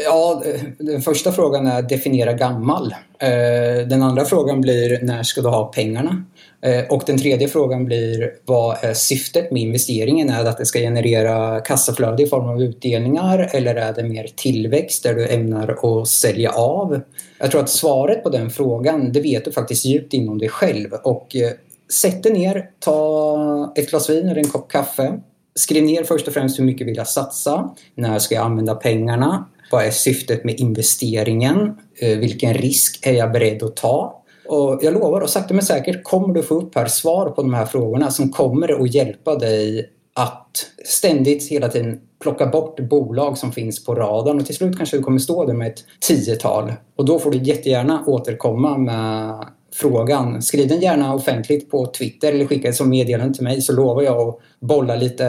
[0.04, 0.42] Ja,
[0.78, 2.94] den första frågan är definiera gammal.
[3.18, 6.24] Eh, den andra frågan blir när ska du ha pengarna?
[6.62, 10.30] Eh, och den tredje frågan blir vad är syftet med investeringen?
[10.30, 14.28] Är det att det ska generera kassaflöde i form av utdelningar eller är det mer
[14.36, 17.00] tillväxt där du ämnar att sälja av?
[17.38, 20.92] Jag tror att svaret på den frågan, det vet du faktiskt djupt inom dig själv
[20.92, 21.50] och eh,
[21.92, 25.20] sätt dig ner, ta ett glas vin eller en kopp kaffe.
[25.54, 27.74] Skriv ner först och främst hur mycket vill jag satsa?
[27.94, 29.48] När ska jag använda pengarna?
[29.72, 31.76] Vad är syftet med investeringen?
[32.00, 34.19] Eh, vilken risk är jag beredd att ta?
[34.50, 37.54] Och jag lovar, och sakta men säkert kommer du få upp här svar på de
[37.54, 43.52] här frågorna som kommer att hjälpa dig att ständigt hela tiden plocka bort bolag som
[43.52, 46.72] finns på radarn och till slut kanske du kommer stå där med ett tiotal.
[46.96, 49.34] Och då får du jättegärna återkomma med
[49.74, 50.42] frågan.
[50.42, 54.02] Skriv den gärna offentligt på Twitter eller skicka ett som meddelande till mig så lovar
[54.02, 55.24] jag att bolla lite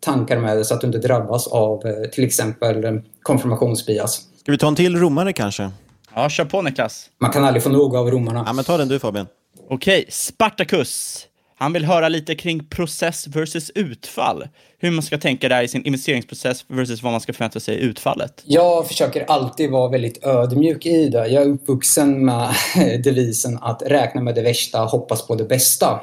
[0.00, 2.92] tankar med dig så att du inte drabbas av eh, till exempel eh,
[3.22, 4.22] konfirmationsbias.
[4.40, 5.70] Ska vi ta en till romare kanske?
[6.14, 7.10] Ja, kör på Niklas.
[7.20, 8.42] Man kan aldrig få nog av romarna.
[8.46, 9.26] Ja, men ta den du Fabian.
[9.68, 11.26] Okej, Spartacus.
[11.58, 14.48] Han vill höra lite kring process versus utfall.
[14.78, 17.78] Hur man ska tänka där i sin investeringsprocess versus vad man ska förvänta sig i
[17.78, 18.42] utfallet.
[18.44, 21.28] Jag försöker alltid vara väldigt ödmjuk i det.
[21.28, 22.54] Jag är uppvuxen med
[23.04, 26.00] devisen att räkna med det värsta, hoppas på det bästa.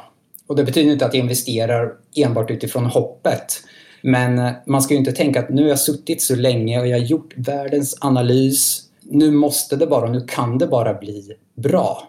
[0.47, 3.63] Och det betyder inte att jag investerar enbart utifrån hoppet.
[4.01, 6.99] Men man ska ju inte tänka att nu har jag suttit så länge och jag
[6.99, 12.03] har gjort världens analys nu måste det bara, nu kan det bara bli bra.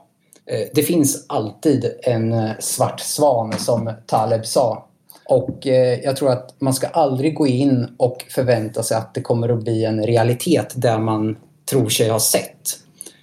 [0.46, 4.88] Eh, det finns alltid en eh, svart svan som Taleb sa.
[5.24, 9.20] Och eh, jag tror att man ska aldrig gå in och förvänta sig att det
[9.20, 11.36] kommer att bli en realitet där man
[11.70, 12.78] tror sig ha sett.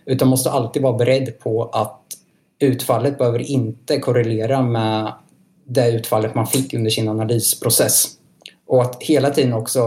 [0.06, 2.02] Utan måste alltid vara beredd på att
[2.60, 5.14] utfallet behöver inte korrelera med
[5.68, 8.08] det utfallet man fick under sin analysprocess.
[8.68, 9.82] Och att hela tiden också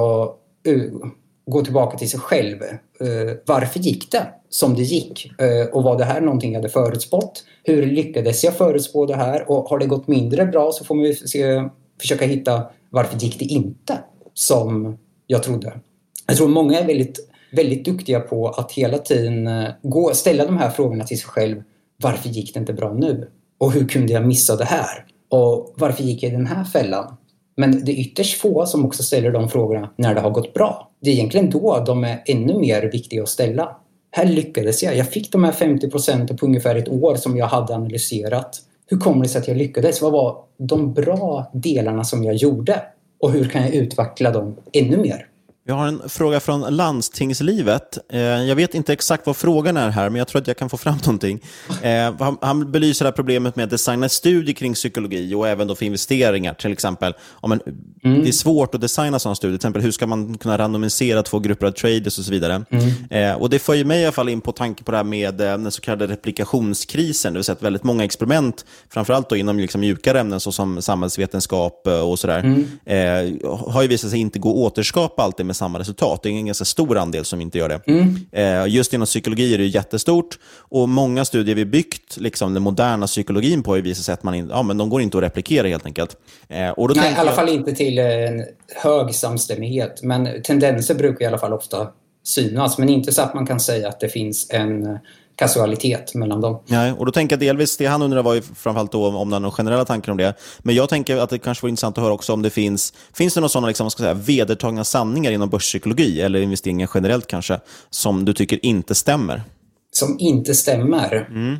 [1.49, 2.63] gå tillbaka till sig själv.
[3.03, 5.33] Uh, varför gick det som det gick?
[5.43, 7.45] Uh, och var det här någonting jag hade förutspått?
[7.65, 9.51] Hur lyckades jag förutspå det här?
[9.51, 11.69] Och har det gått mindre bra så får man se,
[12.01, 13.99] försöka hitta varför gick det inte
[14.35, 15.81] som jag trodde?
[16.27, 20.57] Jag tror många är väldigt, väldigt duktiga på att hela tiden uh, gå, ställa de
[20.57, 21.63] här frågorna till sig själv.
[22.03, 23.31] Varför gick det inte bra nu?
[23.59, 25.05] Och hur kunde jag missa det här?
[25.31, 27.17] Och varför gick jag i den här fällan?
[27.61, 30.91] Men det är ytterst få som också ställer de frågorna när det har gått bra.
[31.01, 33.77] Det är egentligen då de är ännu mer viktiga att ställa.
[34.11, 34.97] Här lyckades jag.
[34.97, 38.61] Jag fick de här 50 procenten på ungefär ett år som jag hade analyserat.
[38.87, 40.03] Hur kommer det sig att jag lyckades?
[40.03, 42.83] Vad var de bra delarna som jag gjorde?
[43.21, 45.27] Och hur kan jag utveckla dem ännu mer?
[45.69, 47.99] Vi har en fråga från landstingslivet.
[48.12, 50.71] Eh, jag vet inte exakt vad frågan är här, men jag tror att jag kan
[50.71, 51.41] få fram någonting.
[51.83, 55.75] Eh, han, belyser det här problemet med att designa studier kring psykologi och även då
[55.75, 57.14] för investeringar, till exempel.
[57.31, 57.61] Om en,
[58.05, 58.23] mm.
[58.23, 61.39] Det är svårt att designa sådana studier, till exempel hur ska man kunna randomisera två
[61.39, 62.64] grupper av traders och så vidare.
[62.71, 62.91] Mm.
[63.11, 65.35] Eh, och Det för mig i alla fall in på tanke på det här med
[65.35, 69.81] den så kallade replikationskrisen, det vill säga att väldigt många experiment, framförallt då inom liksom
[69.81, 73.41] mjukare ämnen såsom samhällsvetenskap och sådär, mm.
[73.73, 76.23] har ju visat sig inte gå att återskapa alltid med samma resultat.
[76.23, 77.81] Det är en ganska stor andel som inte gör det.
[77.87, 78.17] Mm.
[78.33, 83.07] Eh, just inom psykologi är det jättestort och många studier vi byggt liksom, den moderna
[83.07, 85.69] psykologin på har visat sig att man in, ja, men de går inte att replikera
[85.69, 86.17] helt enkelt.
[86.49, 87.37] Eh, och då Nej, i alla jag...
[87.37, 88.45] fall inte till en
[88.83, 90.03] hög samstämmighet.
[90.03, 91.89] Men tendenser brukar i alla fall ofta
[92.25, 92.79] synas.
[92.79, 94.99] Men inte så att man kan säga att det finns en
[95.39, 96.62] kasualitet mellan dem.
[96.66, 99.51] Nej, och då tänker jag delvis, det han undrar var ju framförallt då om några
[99.51, 100.34] generella tankar om det.
[100.59, 103.34] Men jag tänker att det kanske vore intressant att höra också om det finns, finns
[103.34, 107.61] det några sådana liksom, ska säga, vedertagna sanningar inom börspsykologi eller investeringar generellt kanske,
[107.91, 109.43] som du tycker inte stämmer?
[109.91, 111.28] Som inte stämmer?
[111.30, 111.57] Mm.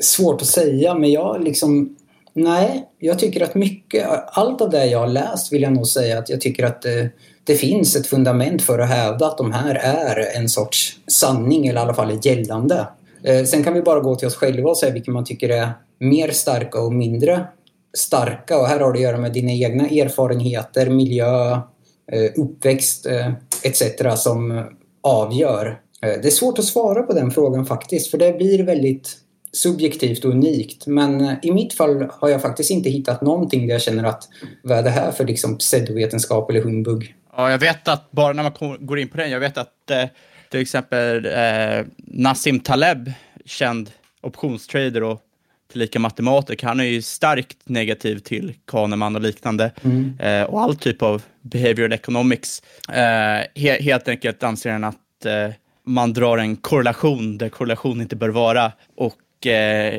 [0.00, 1.96] Svårt att säga, men jag liksom
[2.38, 6.18] Nej, jag tycker att mycket, allt av det jag har läst vill jag nog säga
[6.18, 7.10] att jag tycker att det,
[7.46, 11.80] det finns ett fundament för att hävda att de här är en sorts sanning eller
[11.80, 12.88] i alla fall gällande.
[13.22, 15.70] Eh, sen kan vi bara gå till oss själva och säga vilka man tycker är
[15.98, 17.46] mer starka och mindre
[17.96, 18.58] starka.
[18.58, 21.52] Och här har det att göra med dina egna erfarenheter, miljö,
[22.12, 23.32] eh, uppväxt eh,
[23.62, 23.82] etc.
[24.22, 24.64] som
[25.02, 25.80] avgör.
[26.00, 29.16] Det är svårt att svara på den frågan faktiskt, för det blir väldigt
[29.52, 30.86] subjektivt och unikt.
[30.86, 34.28] Men i mitt fall har jag faktiskt inte hittat någonting där jag känner att
[34.62, 37.14] vad är det här för liksom pseudovetenskap eller humbug?
[37.36, 40.04] Ja, jag vet att, bara när man går in på den, jag vet att eh,
[40.50, 43.12] till exempel eh, Nassim Taleb,
[43.44, 45.20] känd optionstrader och
[45.72, 50.18] tillika matematiker, han är ju starkt negativ till Kahneman och liknande mm.
[50.20, 52.62] eh, och all typ av behavioral economics.
[52.88, 55.48] Eh, he helt enkelt anser han att eh,
[55.86, 59.94] man drar en korrelation där korrelation inte bör vara och eh,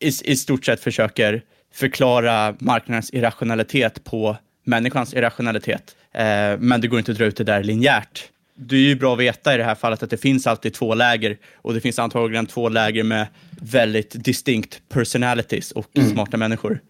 [0.00, 5.96] i, i stort sett försöker förklara marknadens irrationalitet på människans irrationalitet.
[6.12, 6.24] Eh,
[6.58, 8.28] men det går inte att dra ut det där linjärt.
[8.56, 10.94] Det är ju bra att veta i det här fallet att det finns alltid två
[10.94, 16.10] läger och det finns antagligen två läger med väldigt distinct personalities och mm.
[16.10, 16.80] smarta människor.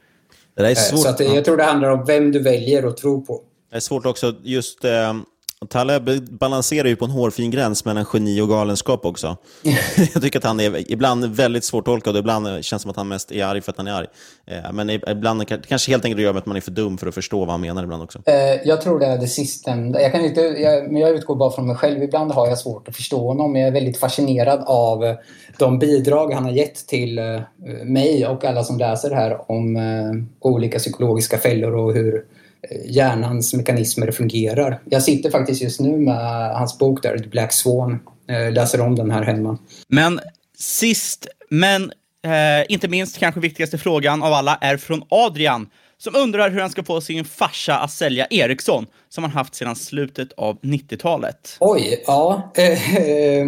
[0.56, 1.00] Det är svårt.
[1.00, 3.42] Så att, jag tror det handlar om vem du väljer att tro på.
[3.70, 5.14] Det är svårt också, just eh,
[5.68, 9.36] Taleb balanserar ju på en hårfin gräns mellan geni och galenskap också.
[10.14, 13.08] jag tycker att han är ibland väldigt svårtolkad och ibland känns det som att han
[13.08, 14.06] mest är arg för att han är arg.
[14.46, 17.14] Eh, men ibland kanske helt enkelt gör med att man är för dum för att
[17.14, 18.18] förstå vad han menar ibland också.
[18.26, 18.34] Eh,
[18.64, 20.02] jag tror det är det sistnämnda.
[20.02, 22.02] Jag, kan inte, jag, men jag utgår bara från mig själv.
[22.02, 23.56] Ibland har jag svårt att förstå honom.
[23.56, 25.16] Jag är väldigt fascinerad av
[25.58, 27.40] de bidrag han har gett till eh,
[27.84, 29.78] mig och alla som läser det här om
[30.40, 32.24] olika psykologiska fällor och hur
[32.84, 34.80] hjärnans mekanismer fungerar.
[34.84, 37.98] Jag sitter faktiskt just nu med hans bok där, The Black Swan.
[38.26, 39.58] Jag läser om den här hemma.
[39.88, 40.20] Men
[40.58, 41.92] sist, men
[42.24, 45.66] eh, inte minst kanske viktigaste frågan av alla är från Adrian
[45.98, 49.76] som undrar hur han ska få sin farsa att sälja Ericsson som han haft sedan
[49.76, 51.56] slutet av 90-talet.
[51.60, 52.52] Oj, ja.
[52.56, 53.46] Eh, eh,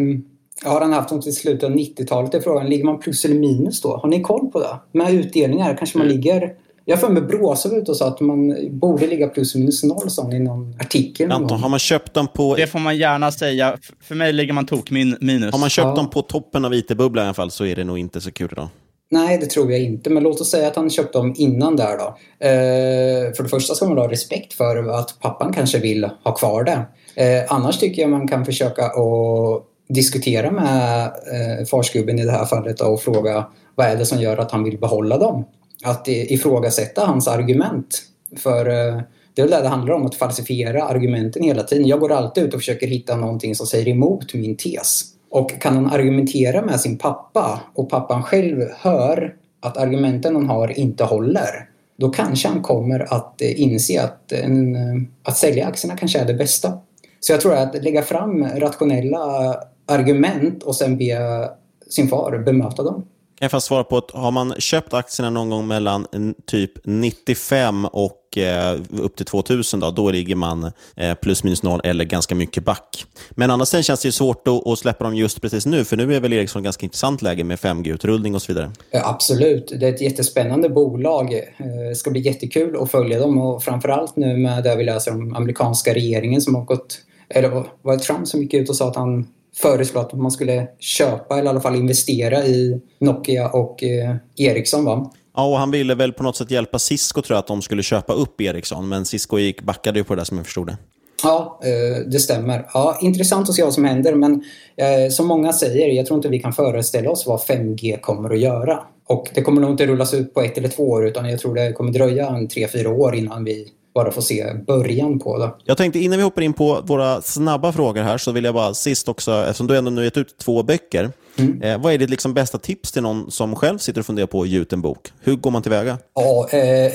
[0.64, 2.66] har han haft dem till slutet av 90-talet är frågan.
[2.66, 3.96] Ligger man plus eller minus då?
[3.96, 4.98] Har ni koll på det?
[4.98, 6.16] Med utdelningar kanske man mm.
[6.16, 6.52] ligger
[6.88, 10.10] jag för mig Bråse var ute och sa att man borde ligga plus minus noll
[10.10, 11.32] sån i någon artikel.
[11.32, 12.54] Anton, har man köpt dem på...
[12.56, 13.76] Det får man gärna säga.
[14.02, 15.52] För mig ligger man tok min minus.
[15.52, 15.94] Har man köpt ja.
[15.94, 18.48] dem på toppen av IT-bubblan i alla fall så är det nog inte så kul
[18.52, 18.68] idag.
[19.10, 20.10] Nej, det tror jag inte.
[20.10, 22.16] Men låt oss säga att han köpte dem innan där då.
[22.46, 26.64] Eh, för det första ska man ha respekt för att pappan kanske vill ha kvar
[26.64, 26.86] det.
[27.22, 32.44] Eh, annars tycker jag man kan försöka att diskutera med eh, farsgubben i det här
[32.44, 35.44] fallet och fråga vad är det som gör att han vill behålla dem?
[35.86, 38.02] Att ifrågasätta hans argument.
[38.36, 39.00] För eh,
[39.34, 41.86] det är väl det det handlar om, att falsifiera argumenten hela tiden.
[41.86, 45.04] Jag går alltid ut och försöker hitta någonting som säger emot min tes.
[45.30, 50.78] Och kan han argumentera med sin pappa och pappan själv hör att argumenten han har
[50.78, 51.68] inte håller,
[51.98, 54.76] då kanske han kommer att eh, inse att, eh, en,
[55.22, 56.72] att sälja aktierna kanske är det bästa.
[57.20, 59.54] Så jag tror att lägga fram rationella
[59.86, 61.48] argument och sen be
[61.90, 63.04] sin far bemöta dem
[63.38, 66.06] kan jag svara på att har man köpt aktierna någon gång mellan
[66.46, 71.80] typ 95 och eh, upp till 2000, då, då ligger man eh, plus minus noll
[71.84, 73.06] eller ganska mycket back.
[73.30, 76.14] Men annars sen känns det svårt att, att, släppa dem just precis nu, för nu
[76.14, 78.70] är väl Ericsson ganska intressant läge med 5G-utrullning och så vidare.
[78.90, 81.34] Ja, absolut, det är ett jättespännande bolag.
[81.34, 85.12] Eh, det ska bli jättekul att följa dem och framförallt nu med det vi läser
[85.12, 87.48] om amerikanska regeringen som har gått eller
[87.82, 89.26] var det Trump som gick ut och sa att han
[89.56, 94.84] föreslå att man skulle köpa eller i alla fall investera i Nokia och eh, Ericsson
[94.84, 95.12] va?
[95.36, 97.82] Ja, och han ville väl på något sätt hjälpa Cisco tror jag att de skulle
[97.82, 100.76] köpa upp Ericsson, men Cisco gick, backade ju på det där som jag förstod det.
[101.22, 102.66] Ja, eh, det stämmer.
[102.74, 104.32] Ja, intressant att se vad som händer men
[104.76, 108.40] eh, som många säger, jag tror inte vi kan föreställa oss vad 5G kommer att
[108.40, 108.80] göra.
[109.08, 111.54] Och det kommer nog inte rullas ut på ett eller två år utan jag tror
[111.54, 115.50] det kommer dröja en tre, fyra år innan vi bara får se början på det.
[115.64, 118.74] Jag tänkte innan vi hoppar in på våra snabba frågor här så vill jag bara
[118.74, 121.62] sist också, eftersom du ändå nu gett ut två böcker, mm.
[121.62, 124.42] eh, vad är ditt liksom bästa tips till någon som själv sitter och funderar på
[124.42, 125.12] att ge ut en bok?
[125.20, 125.98] Hur går man tillväga?
[126.14, 126.92] Ja, eh,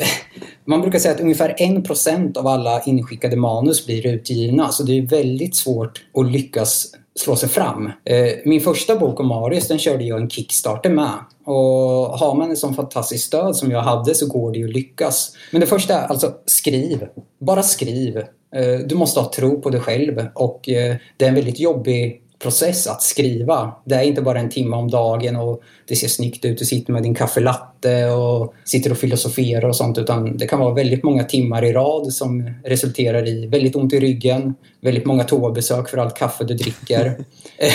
[0.66, 4.98] man brukar säga att ungefär en procent av alla inskickade manus blir utgivna, så det
[4.98, 7.86] är väldigt svårt att lyckas slå sig fram.
[7.86, 11.12] Eh, min första bok om Marius, den körde jag en Kickstarter med.
[11.52, 14.74] Och har man ett sånt fantastiskt stöd som jag hade så går det ju att
[14.74, 15.32] lyckas.
[15.52, 17.08] Men det första är alltså skriv.
[17.40, 18.18] Bara skriv.
[18.56, 22.22] Eh, du måste ha tro på dig själv och eh, det är en väldigt jobbig
[22.42, 23.72] process att skriva.
[23.86, 26.94] Det är inte bara en timme om dagen och det ser snyggt ut, du sitter
[26.94, 31.24] med din kaffelatte och sitter och filosoferar och sånt utan det kan vara väldigt många
[31.24, 36.18] timmar i rad som resulterar i väldigt ont i ryggen, väldigt många toabesök för allt
[36.18, 37.26] kaffe du dricker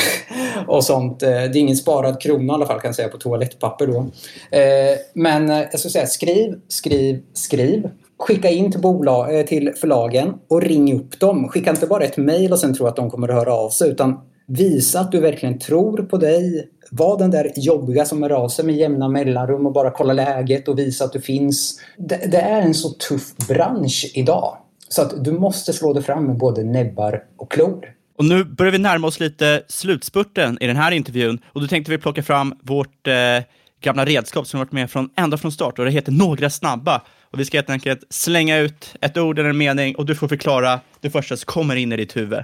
[0.66, 1.22] och sånt.
[1.22, 3.98] Eh, det är ingen sparad krona i alla fall kan jag säga på toalettpapper då.
[4.58, 10.34] Eh, men eh, jag skulle säga skriv, skriv, skriv skicka in till, bolag, till förlagen
[10.48, 11.48] och ring upp dem.
[11.48, 13.90] Skicka inte bara ett mejl och sen tro att de kommer att höra av sig
[13.90, 16.68] utan Visa att du verkligen tror på dig.
[16.90, 20.78] Var den där jobbiga som är sig med jämna mellanrum och bara kolla läget och
[20.78, 21.80] visa att du finns.
[21.96, 24.58] Det, det, är en så tuff bransch idag.
[24.88, 27.92] Så att du måste slå dig fram med både näbbar och klor.
[28.18, 31.90] Och nu börjar vi närma oss lite slutspurten i den här intervjun och då tänkte
[31.90, 33.14] vi plocka fram vårt eh,
[33.80, 37.02] gamla redskap som varit med från ända från start och det heter Några snabba.
[37.30, 40.28] Och vi ska helt enkelt slänga ut ett ord eller en mening och du får
[40.28, 42.38] förklara det första som kommer in i ditt huvud.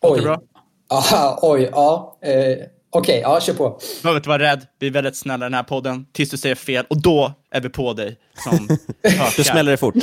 [0.00, 0.40] Oj, bra?
[0.88, 2.18] Aha, oj, ja.
[2.22, 2.56] Eh,
[2.90, 3.78] Okej, okay, ja, kör på.
[3.96, 4.66] Du behöver inte vara rädd.
[4.78, 7.60] Vi är väldigt snälla i den här podden tills du säger fel och då är
[7.60, 8.68] vi på dig som
[9.36, 9.94] Då smäller det fort.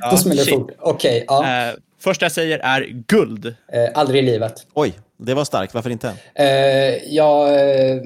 [0.00, 0.70] Ja, då smäller det fort.
[0.78, 1.68] Okej, okay, ja.
[1.68, 3.46] Eh, första jag säger är guld.
[3.46, 4.66] Eh, aldrig i livet.
[4.74, 5.74] Oj, det var starkt.
[5.74, 6.12] Varför inte?
[6.34, 8.02] Eh, ja, eh,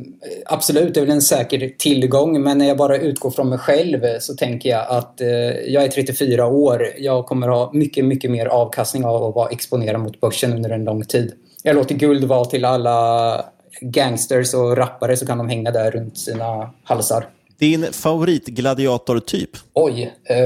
[0.47, 2.43] absolut, det är väl en säker tillgång.
[2.43, 5.29] Men när jag bara utgår från mig själv så tänker jag att eh,
[5.66, 6.89] jag är 34 år.
[6.99, 10.85] Jag kommer ha mycket, mycket mer avkastning av att vara exponerad mot börsen under en
[10.85, 11.33] lång tid.
[11.62, 13.44] Jag låter guld vara till alla
[13.80, 17.26] gangsters och rappare så kan de hänga där runt sina halsar.
[17.59, 19.50] Din favoritgladiatortyp?
[19.72, 20.14] Oj.
[20.24, 20.36] Eh,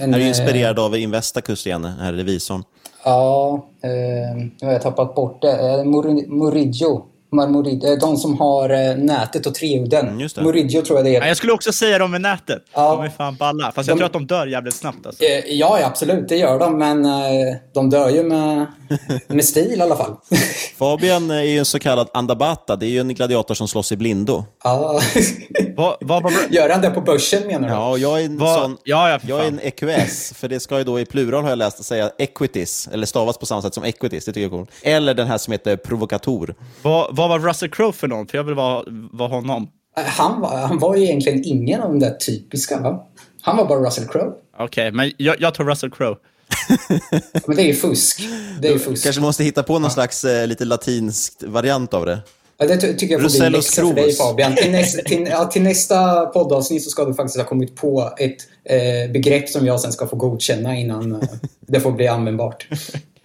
[0.00, 2.64] en, är du inspirerad av Investacus igen, här revisorn?
[3.04, 5.84] Ja, eh, jag har tappat bort det.
[6.28, 10.08] Murillo Marmorid, eh, de som har eh, nätet och treudden.
[10.08, 11.20] Mm, Murillo tror jag det är.
[11.20, 12.62] Ja, jag skulle också säga dem med nätet.
[12.74, 12.96] Ja.
[12.96, 13.72] De är fan balla.
[13.72, 15.06] Fast jag tror att de dör jävligt snabbt.
[15.06, 15.24] Alltså.
[15.24, 16.28] Eh, ja, absolut.
[16.28, 16.78] Det gör de.
[16.78, 17.02] Men
[17.74, 18.66] de dör ju med,
[19.26, 20.16] med stil i alla fall.
[20.78, 22.76] Fabian är ju en så kallad andabata.
[22.76, 24.44] Det är ju en gladiator som slåss i blindo.
[24.64, 25.00] Ja.
[25.76, 27.74] va, va, va, gör han det på börsen menar du?
[27.74, 28.76] Ja, jag är en sån...
[28.84, 30.32] Ja, ja, jag är en EQS.
[30.32, 32.88] För det ska ju då i plural har jag läst säga equities.
[32.92, 34.24] Eller stavas på samma sätt som equities.
[34.24, 34.70] Det tycker jag är coolt.
[34.82, 36.54] Eller den här som heter provokator.
[36.82, 38.26] Va, vad var Russell Crowe för någon?
[38.26, 39.68] För jag vill vara, vara honom.
[39.96, 43.06] Han var, han var ju egentligen ingen av de där typiska, va?
[43.42, 44.32] Han var bara Russell Crowe.
[44.58, 46.16] Okej, okay, men jag, jag tar Russell Crowe.
[47.46, 48.20] men det är ju fusk.
[48.60, 49.04] Det är ju fusk.
[49.04, 49.90] kanske måste hitta på någon ja.
[49.90, 52.22] slags eh, lite latinsk variant av det.
[52.58, 54.56] Ja, det tycker jag får bli en läxa för dig Fabian.
[54.56, 58.36] Till, nästa, till, ja, till nästa poddavsnitt så ska du faktiskt ha kommit på ett
[58.64, 61.28] eh, begrepp som jag sen ska få godkänna innan eh,
[61.60, 62.68] det får bli användbart.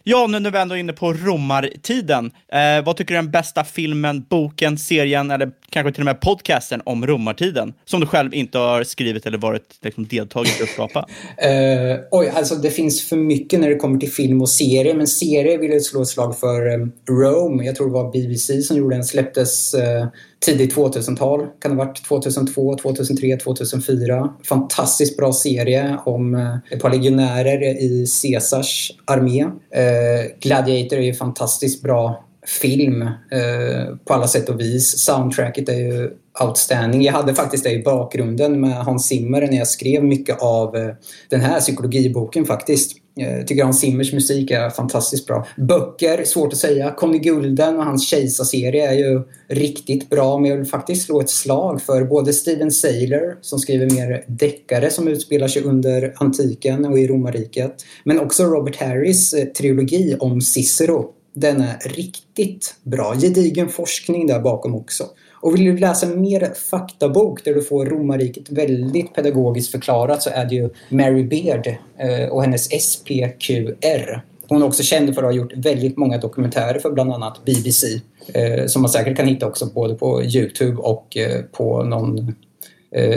[0.04, 2.32] Ja, nu när vi ändå är inne på romartiden.
[2.54, 6.22] Eh, vad tycker du är den bästa filmen, boken, serien eller kanske till och med
[6.22, 7.74] podcasten om romartiden?
[7.86, 11.00] Som du själv inte har skrivit eller varit liksom, deltagit i att skapa.
[11.38, 14.94] eh, oj, alltså det finns för mycket när det kommer till film och serie.
[14.94, 17.66] Men serie vill jag slå ett slag för eh, Rome.
[17.66, 19.04] Jag tror det var BBC som gjorde den.
[19.04, 20.08] Släpptes eh,
[20.46, 21.40] tidigt 2000-tal.
[21.40, 24.34] Kan det ha varit 2002, 2003, 2004.
[24.44, 29.42] Fantastiskt bra serie om eh, ett par legionärer i Caesars armé.
[29.42, 35.00] Eh, Gladiator är ju fantastiskt bra film eh, på alla sätt och vis.
[35.00, 37.02] Soundtracket är ju outstanding.
[37.02, 40.96] Jag hade faktiskt det i bakgrunden med Hans Zimmer när jag skrev mycket av eh,
[41.30, 42.98] den här psykologiboken faktiskt.
[43.20, 45.48] Eh, jag tycker Hans Zimmers musik är fantastiskt bra.
[45.58, 46.92] Böcker, svårt att säga.
[46.92, 50.38] Conny Gulden och hans Kejsarserie är ju riktigt bra.
[50.38, 54.90] Men jag vill faktiskt slå ett slag för både Steven Saylor som skriver mer deckare
[54.90, 57.76] som utspelar sig under antiken och i romarriket.
[58.04, 61.06] Men också Robert Harris eh, trilogi om Cicero.
[61.34, 63.16] Den är riktigt bra.
[63.22, 65.04] Gedigen forskning där bakom också.
[65.42, 70.46] Och vill du läsa mer faktabok där du får romarriket väldigt pedagogiskt förklarat så är
[70.46, 71.68] det ju Mary Beard
[71.98, 74.22] eh, och hennes SPQR.
[74.48, 78.02] Hon är också känd för att ha gjort väldigt många dokumentärer för bland annat BBC.
[78.34, 82.36] Eh, som man säkert kan hitta också både på Youtube och eh, på någon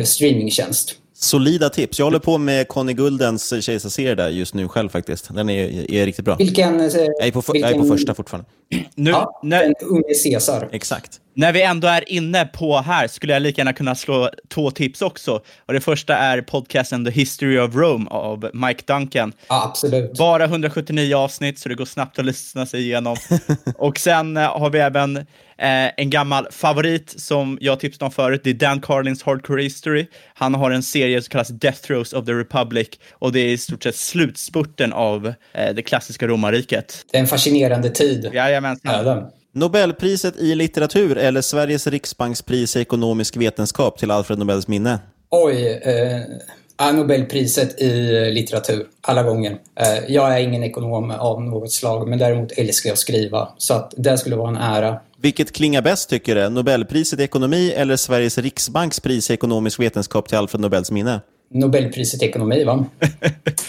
[0.04, 0.98] streamingtjänst.
[1.14, 1.98] Solida tips.
[1.98, 5.34] Jag håller på med Conny Guldens kejsarserie där just nu själv faktiskt.
[5.34, 6.36] Den är, är riktigt bra.
[6.36, 8.48] Vilken, Jag är på, för, jag är på vilken- första fortfarande.
[8.94, 10.68] Nu, Ja, när, den unge Caesar.
[10.72, 11.20] Exakt.
[11.34, 15.02] när vi ändå är inne på här skulle jag lika gärna kunna slå två tips
[15.02, 15.42] också.
[15.66, 19.32] Och det första är podcasten The History of Rome av Mike Duncan.
[19.48, 20.18] Ja, absolut.
[20.18, 23.16] Bara 179 avsnitt, så det går snabbt att lyssna sig igenom.
[23.76, 25.16] och sen eh, har vi även
[25.58, 28.40] eh, en gammal favorit som jag tipsade om förut.
[28.44, 30.06] Det är Dan Carlins Hardcore History.
[30.34, 33.58] Han har en serie som kallas Death Throes of the Republic och det är i
[33.58, 37.06] stort sett slutspurten av eh, det klassiska romarriket.
[37.10, 38.30] Det är en fascinerande tid.
[38.64, 39.30] Jajamensan.
[39.52, 44.98] Nobelpriset i litteratur eller Sveriges riksbankspris i ekonomisk vetenskap till Alfred Nobels minne?
[45.30, 47.90] Oj, eh, Nobelpriset i
[48.30, 49.52] litteratur, alla gånger.
[49.52, 53.48] Eh, jag är ingen ekonom av något slag, men däremot älskar jag att skriva.
[53.58, 55.00] Så att det skulle vara en ära.
[55.16, 56.48] Vilket klingar bäst tycker du?
[56.48, 61.20] Nobelpriset i ekonomi eller Sveriges riksbanks pris i ekonomisk vetenskap till Alfred Nobels minne?
[61.54, 62.84] Nobelpriset i ekonomi, va?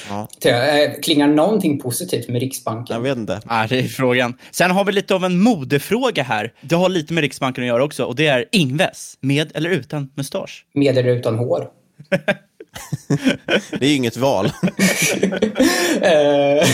[0.09, 0.27] Ja.
[0.49, 2.93] Eh, Klingar någonting positivt med Riksbanken?
[2.95, 3.41] Jag vet inte.
[3.49, 4.37] Ja, det är frågan.
[4.51, 6.53] Sen har vi lite av en modefråga här.
[6.61, 10.09] Det har lite med Riksbanken att göra också och det är Ingves, med eller utan
[10.15, 10.65] mustasch?
[10.73, 11.67] Med eller utan hår?
[13.79, 14.51] Det är ju inget val.
[16.01, 16.67] Eh,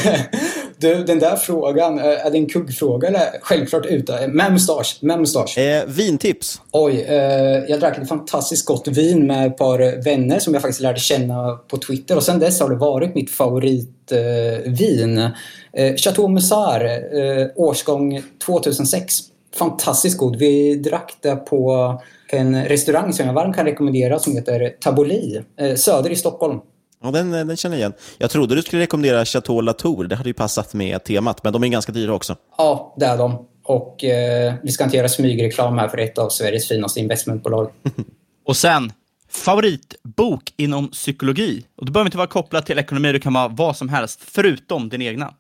[0.78, 3.22] du, den där frågan, eh, är det en kuggfråga eller?
[3.41, 4.32] Självklart utan.
[4.32, 4.97] Med mustasch.
[5.02, 5.58] Med mustasch.
[5.58, 6.62] Eh, vintips.
[6.72, 10.82] Oj, eh, jag drack ett fantastiskt gott vin med ett par vänner som jag faktiskt
[10.82, 15.18] lärde känna på Twitter och sen dess har det varit mitt favoritvin.
[15.18, 15.32] Eh,
[15.74, 19.20] eh, Chateau Musar, eh, årsgång 2006.
[19.56, 20.36] Fantastiskt god.
[20.36, 22.02] Vi drack det på
[22.38, 26.60] en restaurang som jag varmt kan rekommendera som heter Taboli, eh, söder i Stockholm.
[27.04, 27.94] Ja, den, den känner jag igen.
[28.18, 30.04] Jag trodde du skulle rekommendera Chateau Latour.
[30.04, 32.36] Det hade ju passat med temat, men de är ganska dyra också.
[32.58, 33.48] Ja, det är de.
[33.64, 37.72] Och eh, vi ska inte göra smygreklam här för ett av Sveriges finaste investmentbolag.
[38.46, 38.92] Och sen,
[39.30, 41.66] favoritbok inom psykologi.
[41.78, 44.90] Och det behöver inte vara kopplat till ekonomi, det kan vara vad som helst, förutom
[44.90, 45.34] din egna.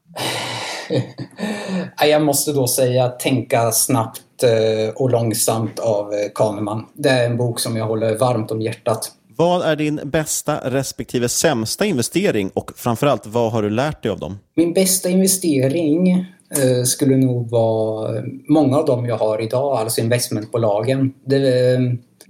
[2.01, 6.85] Jag måste då säga Tänka snabbt eh, och långsamt av eh, Kahneman.
[6.93, 9.11] Det är en bok som jag håller varmt om hjärtat.
[9.37, 14.19] Vad är din bästa respektive sämsta investering och framförallt, vad har du lärt dig av
[14.19, 14.39] dem?
[14.55, 21.13] Min bästa investering eh, skulle nog vara många av dem jag har idag, alltså investmentbolagen.
[21.25, 21.77] Det,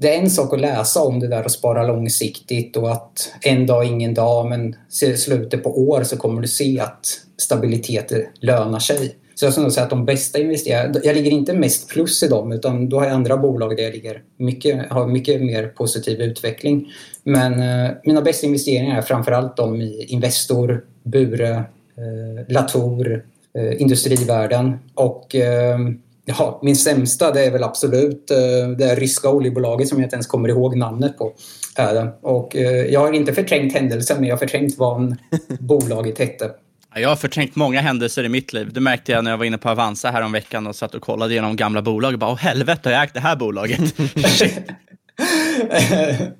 [0.02, 3.68] det är en sak att läsa om det där och spara långsiktigt och att en
[3.68, 7.06] dag ingen dag men i slutet på år så kommer du se att
[7.38, 9.16] stabilitet lönar sig.
[9.36, 12.52] Så jag skulle säga att de bästa investerarna, jag ligger inte mest plus i dem
[12.52, 16.94] utan då har jag andra bolag där jag ligger mycket, har mycket mer positiv utveckling.
[17.24, 23.26] Men eh, mina bästa investeringar är framförallt de i Investor, Bure, eh, Latour,
[23.58, 25.80] eh, Industrivärden och eh,
[26.38, 30.28] ja, min sämsta det är väl absolut eh, det ryska oljebolaget som jag inte ens
[30.28, 31.34] kommer ihåg namnet på.
[32.22, 35.18] Och eh, jag har inte förträngt händelsen men jag har förträngt vad
[35.60, 36.52] bolaget hette.
[36.94, 38.74] Ja, Jag har förträngt många händelser i mitt liv.
[38.74, 41.02] Det märkte jag när jag var inne på Avanza här om veckan och satt och
[41.02, 43.80] kollade igenom gamla bolag och bara, åh helvete har jag ägt det här bolaget?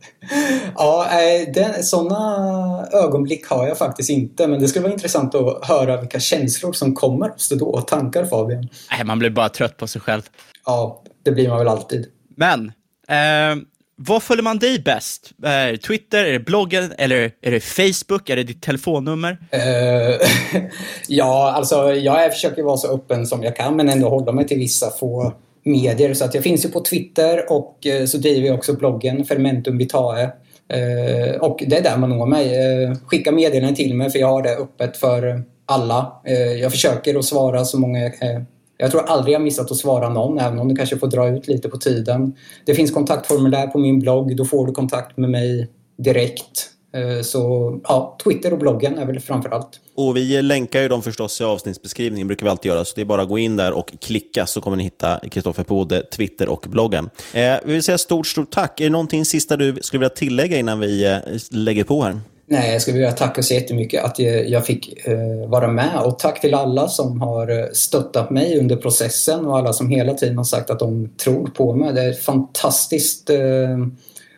[0.76, 5.66] ja, eh, den, sådana ögonblick har jag faktiskt inte men det skulle vara intressant att
[5.68, 8.70] höra vilka känslor som kommer hos dig då och tankar Fabian.
[8.92, 10.22] Nej, man blir bara trött på sig själv.
[10.66, 12.06] Ja, det blir man väl alltid.
[12.38, 12.66] Men,
[13.08, 13.64] eh,
[13.96, 15.32] vad följer man dig bäst?
[15.44, 19.38] Eh, Twitter, är det bloggen, eller är det Facebook, är det ditt telefonnummer?
[19.52, 20.28] Eh,
[21.08, 24.48] ja, alltså jag är- försöker vara så öppen som jag kan men ändå hålla mig
[24.48, 26.14] till vissa få medier.
[26.14, 29.78] Så att jag finns ju på Twitter och eh, så driver jag också bloggen Fermentum
[29.78, 30.24] Vitae.
[30.68, 32.56] Eh, och det är där man når mig.
[32.56, 36.22] Eh, skicka meddelanden till mig för jag har det öppet för alla.
[36.62, 38.46] Jag försöker att svara så många jag kan.
[38.78, 41.48] Jag tror aldrig jag missat att svara någon, även om det kanske får dra ut
[41.48, 42.36] lite på tiden.
[42.66, 44.36] Det finns kontaktformulär på min blogg.
[44.36, 46.70] Då får du kontakt med mig direkt.
[46.94, 49.80] Eh, Så ja, Twitter och bloggen är väl framför allt.
[49.96, 52.86] Och vi länkar ju dem förstås i avsnittsbeskrivningen, brukar vi alltid göra.
[52.86, 55.64] Så det är bara att gå in där och klicka så kommer ni hitta Kristoffer
[55.64, 57.10] på både Twitter och bloggen.
[57.34, 58.80] Eh, vi vill säga stort, stort tack.
[58.80, 61.18] Är det någonting sista du skulle vilja tillägga innan vi eh,
[61.52, 62.20] lägger på här?
[62.46, 66.20] Nej, jag skulle vilja tacka så jättemycket att jag jag fick eh, vara med och
[66.20, 70.38] tack till alla som har eh, stöttat mig under processen och alla som hela tiden
[70.38, 71.94] har sagt att de tror på mig.
[71.94, 73.78] Det är ett fantastiskt eh,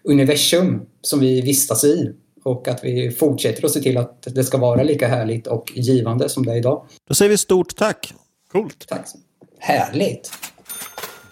[0.04, 2.12] universum som vi vistas i
[2.44, 6.30] och att vi fortsätter att se till att det ska vara lika härligt och givande
[6.30, 6.86] som det är idag.
[7.08, 8.14] Då säger vi stort tack.
[8.52, 8.86] Coolt.
[8.88, 9.06] Tack.
[9.60, 10.32] Härligt.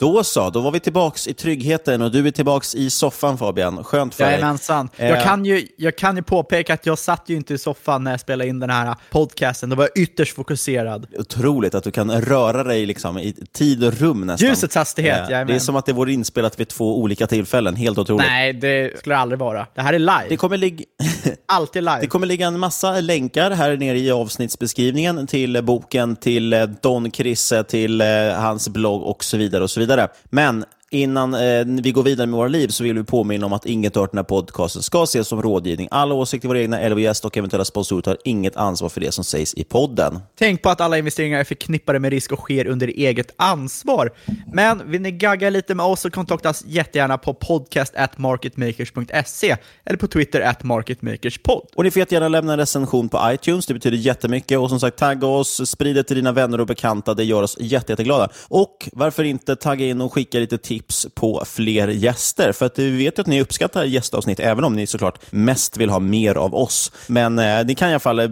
[0.02, 3.84] Då så, då var vi tillbaks i tryggheten och du är tillbaks i soffan Fabian.
[3.84, 4.34] Skönt för dig.
[4.34, 4.90] Jajamensan.
[4.98, 8.04] Jag, Eh, kan ju, jag kan ju påpeka att jag satt ju inte i soffan
[8.04, 9.70] när jag spelade in den här podcasten.
[9.70, 11.08] Då var jag ytterst fokuserad.
[11.20, 14.50] Otroligt att du kan röra dig liksom i tid och rum nästan.
[14.50, 15.48] Ljusets hastighet, Eh, jajamän.
[15.48, 17.76] Det är som att det vore inspelat vid två olika tillfällen.
[17.76, 18.26] Helt otroligt.
[18.28, 19.68] Nej, det skulle det aldrig vara.
[19.76, 20.26] Det här är live.
[20.30, 20.86] Det kommer, ligga,
[21.46, 21.98] Alltid live.
[22.02, 27.12] det kommer ligga en massa länkar här nere i avsnittsbeskrivningen till boken, till eh, Don
[27.12, 28.02] Krisse, till
[28.38, 29.64] hans blogg och så vidare.
[29.64, 29.91] och så vidare.
[30.30, 33.66] Men innan eh, vi går vidare med våra liv så vill vi påminna om att
[33.66, 35.88] inget hört den här podcasten ska ses som rådgivning.
[35.92, 39.12] Alla åsikter, våra egna eller vår gäst och eventuella sponsorer tar inget ansvar för det
[39.12, 40.20] som sägs i podden.
[40.40, 44.12] Tänk på att alla investeringar är förknippade med risk och sker under eget ansvar.
[44.54, 50.08] Men vill ni gagga lite med oss så kontakta oss jättegärna på podcast@marketmakers.se eller på
[50.08, 51.68] Twitter at marketmakerspod.
[51.76, 54.60] Och ni får jättegärna lämna en recension på iTunes, det betyder jättemycket.
[54.60, 57.58] Och som sagt, tagga oss, sprid det till dina vänner och bekanta, det gör oss
[57.60, 58.30] jätte, jätteglada.
[58.48, 60.81] Och varför inte tagga in och skicka lite tips
[61.14, 62.52] på fler gäster?
[62.52, 65.90] För att vi vet ju att ni uppskattar gästavsnitt, även om ni såklart mest vill
[65.90, 66.92] ha mer av oss.
[67.08, 68.28] Men eh, ni kan i alla fall eh,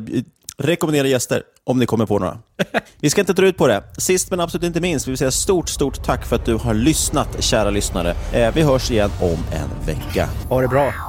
[0.57, 2.37] rekommendera gäster om ni kommer på några.
[2.99, 3.83] Vi ska inte dra ut på det.
[3.97, 6.73] Sist men absolut inte minst vill vi säga stort, stort tack för att du har
[6.73, 8.15] lyssnat, kära lyssnare.
[8.33, 10.29] Eh, vi hörs igen om en vecka.
[10.49, 11.08] Ha det bra.